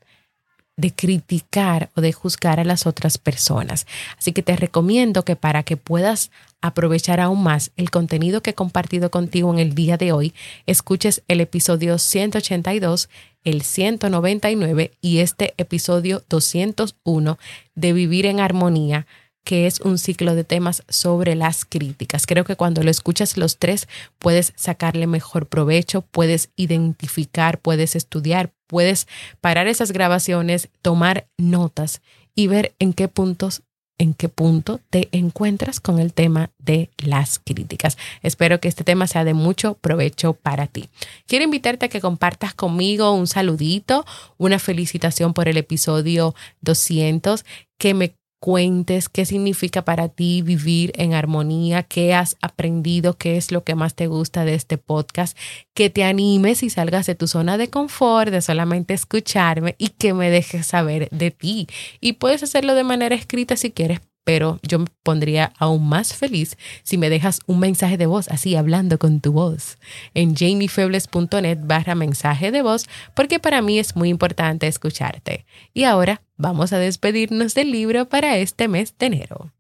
de 0.76 0.92
criticar 0.92 1.90
o 1.94 2.00
de 2.00 2.12
juzgar 2.12 2.58
a 2.58 2.64
las 2.64 2.86
otras 2.86 3.18
personas. 3.18 3.86
Así 4.18 4.32
que 4.32 4.42
te 4.42 4.56
recomiendo 4.56 5.24
que 5.24 5.36
para 5.36 5.62
que 5.62 5.76
puedas 5.76 6.30
aprovechar 6.60 7.20
aún 7.20 7.42
más 7.42 7.72
el 7.76 7.90
contenido 7.90 8.42
que 8.42 8.50
he 8.50 8.54
compartido 8.54 9.10
contigo 9.10 9.52
en 9.52 9.58
el 9.58 9.74
día 9.74 9.96
de 9.96 10.12
hoy, 10.12 10.32
escuches 10.66 11.22
el 11.28 11.40
episodio 11.40 11.98
182, 11.98 13.08
el 13.44 13.62
199 13.62 14.92
y 15.00 15.18
este 15.18 15.54
episodio 15.58 16.22
201 16.28 17.38
de 17.74 17.92
Vivir 17.92 18.26
en 18.26 18.40
Armonía 18.40 19.06
que 19.44 19.66
es 19.66 19.80
un 19.80 19.98
ciclo 19.98 20.34
de 20.34 20.44
temas 20.44 20.82
sobre 20.88 21.34
las 21.34 21.64
críticas. 21.64 22.26
Creo 22.26 22.44
que 22.44 22.56
cuando 22.56 22.82
lo 22.82 22.90
escuchas 22.90 23.36
los 23.36 23.58
tres 23.58 23.88
puedes 24.18 24.52
sacarle 24.56 25.06
mejor 25.06 25.46
provecho, 25.46 26.02
puedes 26.02 26.50
identificar, 26.56 27.58
puedes 27.58 27.96
estudiar, 27.96 28.52
puedes 28.66 29.08
parar 29.40 29.66
esas 29.66 29.92
grabaciones, 29.92 30.68
tomar 30.80 31.26
notas 31.38 32.02
y 32.34 32.46
ver 32.46 32.74
en 32.78 32.92
qué 32.92 33.08
puntos 33.08 33.62
en 33.98 34.14
qué 34.14 34.28
punto 34.28 34.80
te 34.90 35.08
encuentras 35.12 35.78
con 35.78 36.00
el 36.00 36.12
tema 36.12 36.50
de 36.58 36.90
las 36.98 37.38
críticas. 37.38 37.96
Espero 38.22 38.58
que 38.58 38.66
este 38.66 38.82
tema 38.82 39.06
sea 39.06 39.24
de 39.24 39.32
mucho 39.32 39.74
provecho 39.74 40.32
para 40.32 40.66
ti. 40.66 40.88
Quiero 41.28 41.44
invitarte 41.44 41.86
a 41.86 41.88
que 41.88 42.00
compartas 42.00 42.52
conmigo 42.52 43.12
un 43.12 43.28
saludito, 43.28 44.04
una 44.38 44.58
felicitación 44.58 45.34
por 45.34 45.46
el 45.46 45.56
episodio 45.56 46.34
200, 46.62 47.44
que 47.78 47.94
me 47.94 48.14
cuentes 48.42 49.08
qué 49.08 49.24
significa 49.24 49.84
para 49.84 50.08
ti 50.08 50.42
vivir 50.42 50.90
en 50.96 51.14
armonía, 51.14 51.84
qué 51.84 52.12
has 52.12 52.36
aprendido, 52.40 53.16
qué 53.16 53.36
es 53.36 53.52
lo 53.52 53.62
que 53.62 53.76
más 53.76 53.94
te 53.94 54.08
gusta 54.08 54.44
de 54.44 54.54
este 54.54 54.78
podcast, 54.78 55.38
que 55.74 55.90
te 55.90 56.02
animes 56.02 56.64
y 56.64 56.68
salgas 56.68 57.06
de 57.06 57.14
tu 57.14 57.28
zona 57.28 57.56
de 57.56 57.70
confort, 57.70 58.32
de 58.32 58.42
solamente 58.42 58.94
escucharme 58.94 59.76
y 59.78 59.90
que 59.90 60.12
me 60.12 60.28
dejes 60.28 60.66
saber 60.66 61.08
de 61.12 61.30
ti. 61.30 61.68
Y 62.00 62.14
puedes 62.14 62.42
hacerlo 62.42 62.74
de 62.74 62.82
manera 62.82 63.14
escrita 63.14 63.56
si 63.56 63.70
quieres, 63.70 64.00
pero 64.24 64.58
yo 64.62 64.80
me 64.80 64.86
pondría 65.04 65.52
aún 65.56 65.88
más 65.88 66.12
feliz 66.12 66.56
si 66.82 66.98
me 66.98 67.10
dejas 67.10 67.42
un 67.46 67.60
mensaje 67.60 67.96
de 67.96 68.06
voz, 68.06 68.26
así 68.28 68.56
hablando 68.56 68.98
con 68.98 69.20
tu 69.20 69.32
voz, 69.32 69.78
en 70.14 70.34
jamiefebles.net 70.34 71.58
barra 71.62 71.94
mensaje 71.94 72.50
de 72.50 72.62
voz, 72.62 72.86
porque 73.14 73.38
para 73.38 73.62
mí 73.62 73.78
es 73.78 73.94
muy 73.94 74.08
importante 74.08 74.66
escucharte. 74.66 75.46
Y 75.72 75.84
ahora 75.84 76.22
vamos 76.42 76.72
a 76.72 76.78
despedirnos 76.78 77.54
del 77.54 77.70
libro 77.70 78.08
para 78.08 78.36
este 78.36 78.66
mes 78.68 78.94
de 78.98 79.06
enero. 79.06 79.52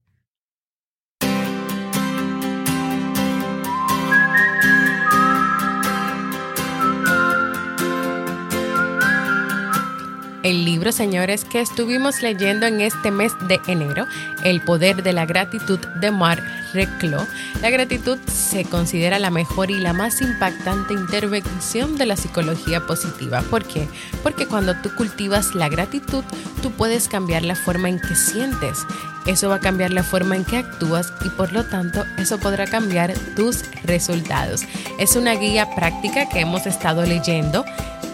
El 10.42 10.64
libro, 10.64 10.90
señores, 10.90 11.44
que 11.44 11.60
estuvimos 11.60 12.20
leyendo 12.20 12.66
en 12.66 12.80
este 12.80 13.12
mes 13.12 13.32
de 13.46 13.60
enero, 13.68 14.08
El 14.42 14.60
poder 14.60 15.04
de 15.04 15.12
la 15.12 15.24
gratitud 15.24 15.78
de 16.00 16.10
Marc 16.10 16.42
Reclo. 16.72 17.26
La 17.60 17.70
gratitud 17.70 18.18
se 18.26 18.64
considera 18.64 19.18
la 19.18 19.30
mejor 19.30 19.70
y 19.70 19.78
la 19.78 19.92
más 19.92 20.20
impactante 20.20 20.94
intervención 20.94 21.96
de 21.96 22.06
la 22.06 22.16
psicología 22.16 22.86
positiva. 22.86 23.42
¿Por 23.42 23.64
qué? 23.64 23.88
Porque 24.22 24.46
cuando 24.46 24.74
tú 24.76 24.94
cultivas 24.94 25.54
la 25.54 25.68
gratitud, 25.68 26.24
tú 26.62 26.70
puedes 26.72 27.08
cambiar 27.08 27.42
la 27.42 27.54
forma 27.54 27.88
en 27.88 28.00
que 28.00 28.14
sientes. 28.14 28.78
Eso 29.26 29.48
va 29.48 29.56
a 29.56 29.60
cambiar 29.60 29.92
la 29.92 30.02
forma 30.02 30.36
en 30.36 30.44
que 30.44 30.56
actúas 30.56 31.12
y 31.24 31.28
por 31.30 31.52
lo 31.52 31.64
tanto 31.64 32.04
eso 32.18 32.38
podrá 32.38 32.66
cambiar 32.66 33.14
tus 33.36 33.64
resultados. 33.84 34.62
Es 34.98 35.14
una 35.14 35.34
guía 35.34 35.74
práctica 35.74 36.28
que 36.28 36.40
hemos 36.40 36.66
estado 36.66 37.04
leyendo 37.04 37.64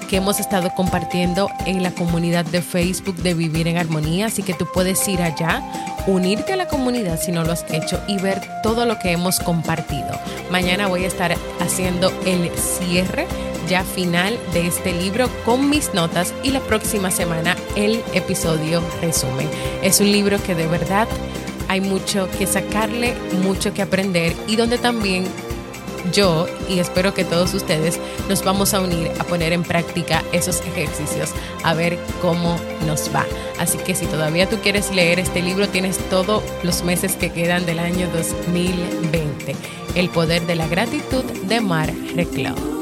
que 0.09 0.17
hemos 0.17 0.41
estado 0.41 0.71
compartiendo 0.75 1.49
en 1.67 1.83
la 1.83 1.93
comunidad 1.93 2.45
de 2.45 2.63
Facebook 2.63 3.17
de 3.17 3.35
Vivir 3.35 3.69
en 3.69 3.77
Armonía, 3.77 4.27
así 4.27 4.43
que 4.43 4.55
tú 4.55 4.67
puedes 4.73 5.07
ir 5.07 5.23
allá, 5.23 5.63
unirte 6.07 6.55
a 6.55 6.57
la 6.57 6.67
comunidad 6.67 7.21
si 7.21 7.31
no 7.31 7.45
lo 7.45 7.53
has 7.53 7.65
hecho 7.71 8.01
y 8.09 8.19
ver 8.19 8.41
todo 8.63 8.87
lo 8.87 8.99
que 8.99 9.13
hemos 9.13 9.39
compartido. 9.39 10.19
Mañana 10.51 10.89
voy 10.89 11.05
a 11.05 11.09
estar 11.09 11.37
haciendo 11.61 12.11
el 12.25 12.51
cierre 12.59 13.27
ya 13.69 13.85
final 13.85 14.39
de 14.55 14.67
este 14.67 14.93
libro 14.93 15.29
con 15.45 15.69
mis 15.69 15.93
notas 15.93 16.33
y 16.43 16.51
la 16.51 16.61
próxima 16.61 17.11
semana 17.11 17.55
el 17.77 18.03
episodio 18.15 18.83
resumen. 19.03 19.49
Es 19.83 20.01
un 20.01 20.11
libro 20.11 20.43
que 20.43 20.55
de 20.55 20.67
verdad 20.67 21.07
hay 21.69 21.83
mucho 21.83 22.29
que 22.39 22.47
sacarle, 22.47 23.15
mucho 23.45 23.75
que 23.75 23.83
aprender 23.83 24.35
y 24.47 24.57
donde 24.57 24.79
también 24.79 25.27
yo 26.13 26.47
y 26.69 26.79
espero 26.79 27.15
que 27.15 27.25
todos 27.25 27.55
ustedes 27.55 27.99
nos 28.29 28.45
vamos 28.45 28.75
a 28.75 28.81
unir 28.81 29.11
a 29.19 29.25
poner 29.25 29.53
en 29.53 29.63
práctica 29.63 30.23
esos 30.33 30.61
ejercicios, 30.61 31.31
a 31.65 31.75
ver 31.75 31.99
cómo 32.21 32.59
nos 32.87 33.15
va. 33.15 33.27
Así 33.59 33.79
que 33.79 33.95
si 33.95 34.07
todavía 34.07 34.49
tú 34.49 34.59
quieres 34.63 34.91
leer 34.95 35.19
este 35.19 35.43
libro, 35.43 35.69
tienes 35.69 35.99
todos 36.11 36.43
los 36.63 36.83
meses 36.85 37.17
que 37.17 37.31
quedan 37.31 37.67
del 37.67 37.79
año 37.79 38.09
2020. 38.13 39.57
El 39.95 40.09
poder 40.11 40.47
de 40.47 40.57
la 40.57 40.69
gratitud 40.69 41.25
de 41.25 41.61
Mar 41.61 41.93
Reclau. 42.15 42.78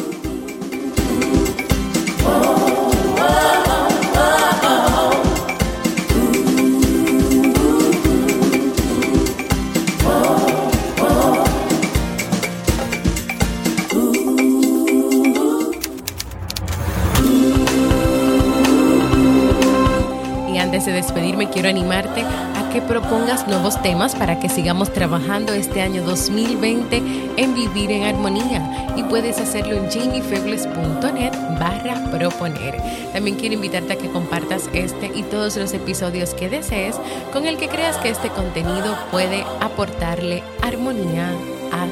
Animarte 21.68 22.22
a 22.22 22.68
que 22.72 22.80
propongas 22.82 23.46
nuevos 23.46 23.80
temas 23.82 24.14
para 24.14 24.38
que 24.38 24.48
sigamos 24.48 24.92
trabajando 24.92 25.52
este 25.52 25.82
año 25.82 26.02
2020 26.02 27.02
en 27.36 27.54
Vivir 27.54 27.90
en 27.90 28.04
Armonía 28.04 28.92
y 28.96 29.02
puedes 29.04 29.38
hacerlo 29.38 29.76
en 29.76 29.90
jamiefebles.net 29.90 31.32
barra 31.58 32.10
proponer. 32.10 32.76
También 33.12 33.36
quiero 33.36 33.54
invitarte 33.54 33.94
a 33.94 33.96
que 33.96 34.10
compartas 34.10 34.68
este 34.72 35.10
y 35.14 35.22
todos 35.22 35.56
los 35.56 35.72
episodios 35.72 36.34
que 36.34 36.48
desees 36.48 36.96
con 37.32 37.46
el 37.46 37.56
que 37.56 37.68
creas 37.68 37.96
que 37.98 38.10
este 38.10 38.28
contenido 38.30 38.96
puede 39.10 39.44
aportarle 39.60 40.42
armonía 40.62 41.32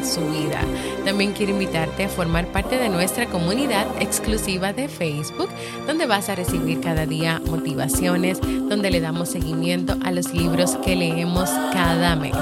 su 0.04 0.20
vida. 0.20 0.60
También 1.04 1.32
quiero 1.32 1.52
invitarte 1.52 2.04
a 2.04 2.08
formar 2.08 2.46
parte 2.48 2.78
de 2.78 2.88
nuestra 2.88 3.26
comunidad 3.26 3.86
exclusiva 4.00 4.72
de 4.72 4.88
Facebook, 4.88 5.48
donde 5.86 6.06
vas 6.06 6.28
a 6.28 6.34
recibir 6.34 6.80
cada 6.80 7.06
día 7.06 7.40
motivaciones, 7.46 8.40
donde 8.40 8.90
le 8.90 9.00
damos 9.00 9.28
seguimiento 9.28 9.96
a 10.02 10.10
los 10.10 10.32
libros 10.32 10.76
que 10.84 10.96
leemos 10.96 11.50
cada 11.72 12.16
mes. 12.16 12.36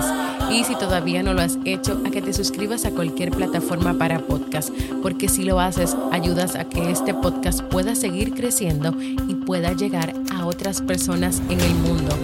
Y 0.51 0.65
si 0.65 0.77
todavía 0.77 1.23
no 1.23 1.33
lo 1.33 1.41
has 1.41 1.59
hecho, 1.65 2.01
a 2.07 2.11
que 2.11 2.21
te 2.21 2.33
suscribas 2.33 2.85
a 2.85 2.91
cualquier 2.91 3.31
plataforma 3.31 3.95
para 3.95 4.21
podcast, 4.21 4.71
porque 5.03 5.29
si 5.29 5.45
lo 5.45 5.61
haces, 5.61 5.97
ayudas 6.11 6.57
a 6.57 6.65
que 6.65 6.91
este 6.91 7.15
podcast 7.15 7.63
pueda 7.63 7.95
seguir 7.95 8.35
creciendo 8.35 8.95
y 9.29 9.35
pueda 9.35 9.73
llegar 9.73 10.13
a 10.31 10.45
otras 10.45 10.83
personas 10.83 11.41
en 11.49 11.61
el 11.61 11.75
mundo. 11.77 12.15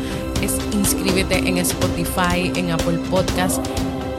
Es 0.42 0.58
inscríbete 0.74 1.38
en 1.38 1.58
Spotify, 1.58 2.52
en 2.54 2.70
Apple 2.70 2.98
Podcast, 3.10 3.64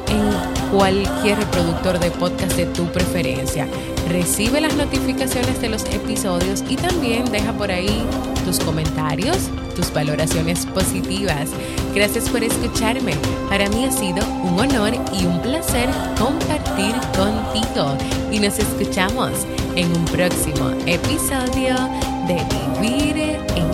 en 0.09 0.69
cualquier 0.71 1.37
reproductor 1.37 1.99
de 1.99 2.11
podcast 2.11 2.55
de 2.55 2.65
tu 2.67 2.85
preferencia. 2.91 3.67
Recibe 4.09 4.61
las 4.61 4.75
notificaciones 4.75 5.61
de 5.61 5.69
los 5.69 5.83
episodios 5.85 6.63
y 6.67 6.75
también 6.75 7.25
deja 7.25 7.53
por 7.53 7.71
ahí 7.71 8.03
tus 8.45 8.59
comentarios, 8.59 9.49
tus 9.75 9.93
valoraciones 9.93 10.65
positivas. 10.65 11.49
Gracias 11.93 12.29
por 12.29 12.43
escucharme. 12.43 13.13
Para 13.49 13.69
mí 13.69 13.85
ha 13.85 13.91
sido 13.91 14.25
un 14.43 14.59
honor 14.59 14.93
y 15.13 15.25
un 15.25 15.39
placer 15.41 15.89
compartir 16.17 16.93
contigo. 17.15 17.97
Y 18.31 18.39
nos 18.39 18.57
escuchamos 18.59 19.31
en 19.75 19.91
un 19.95 20.05
próximo 20.05 20.71
episodio 20.85 21.75
de 22.27 22.43
Vivir 22.79 23.37
en 23.55 23.69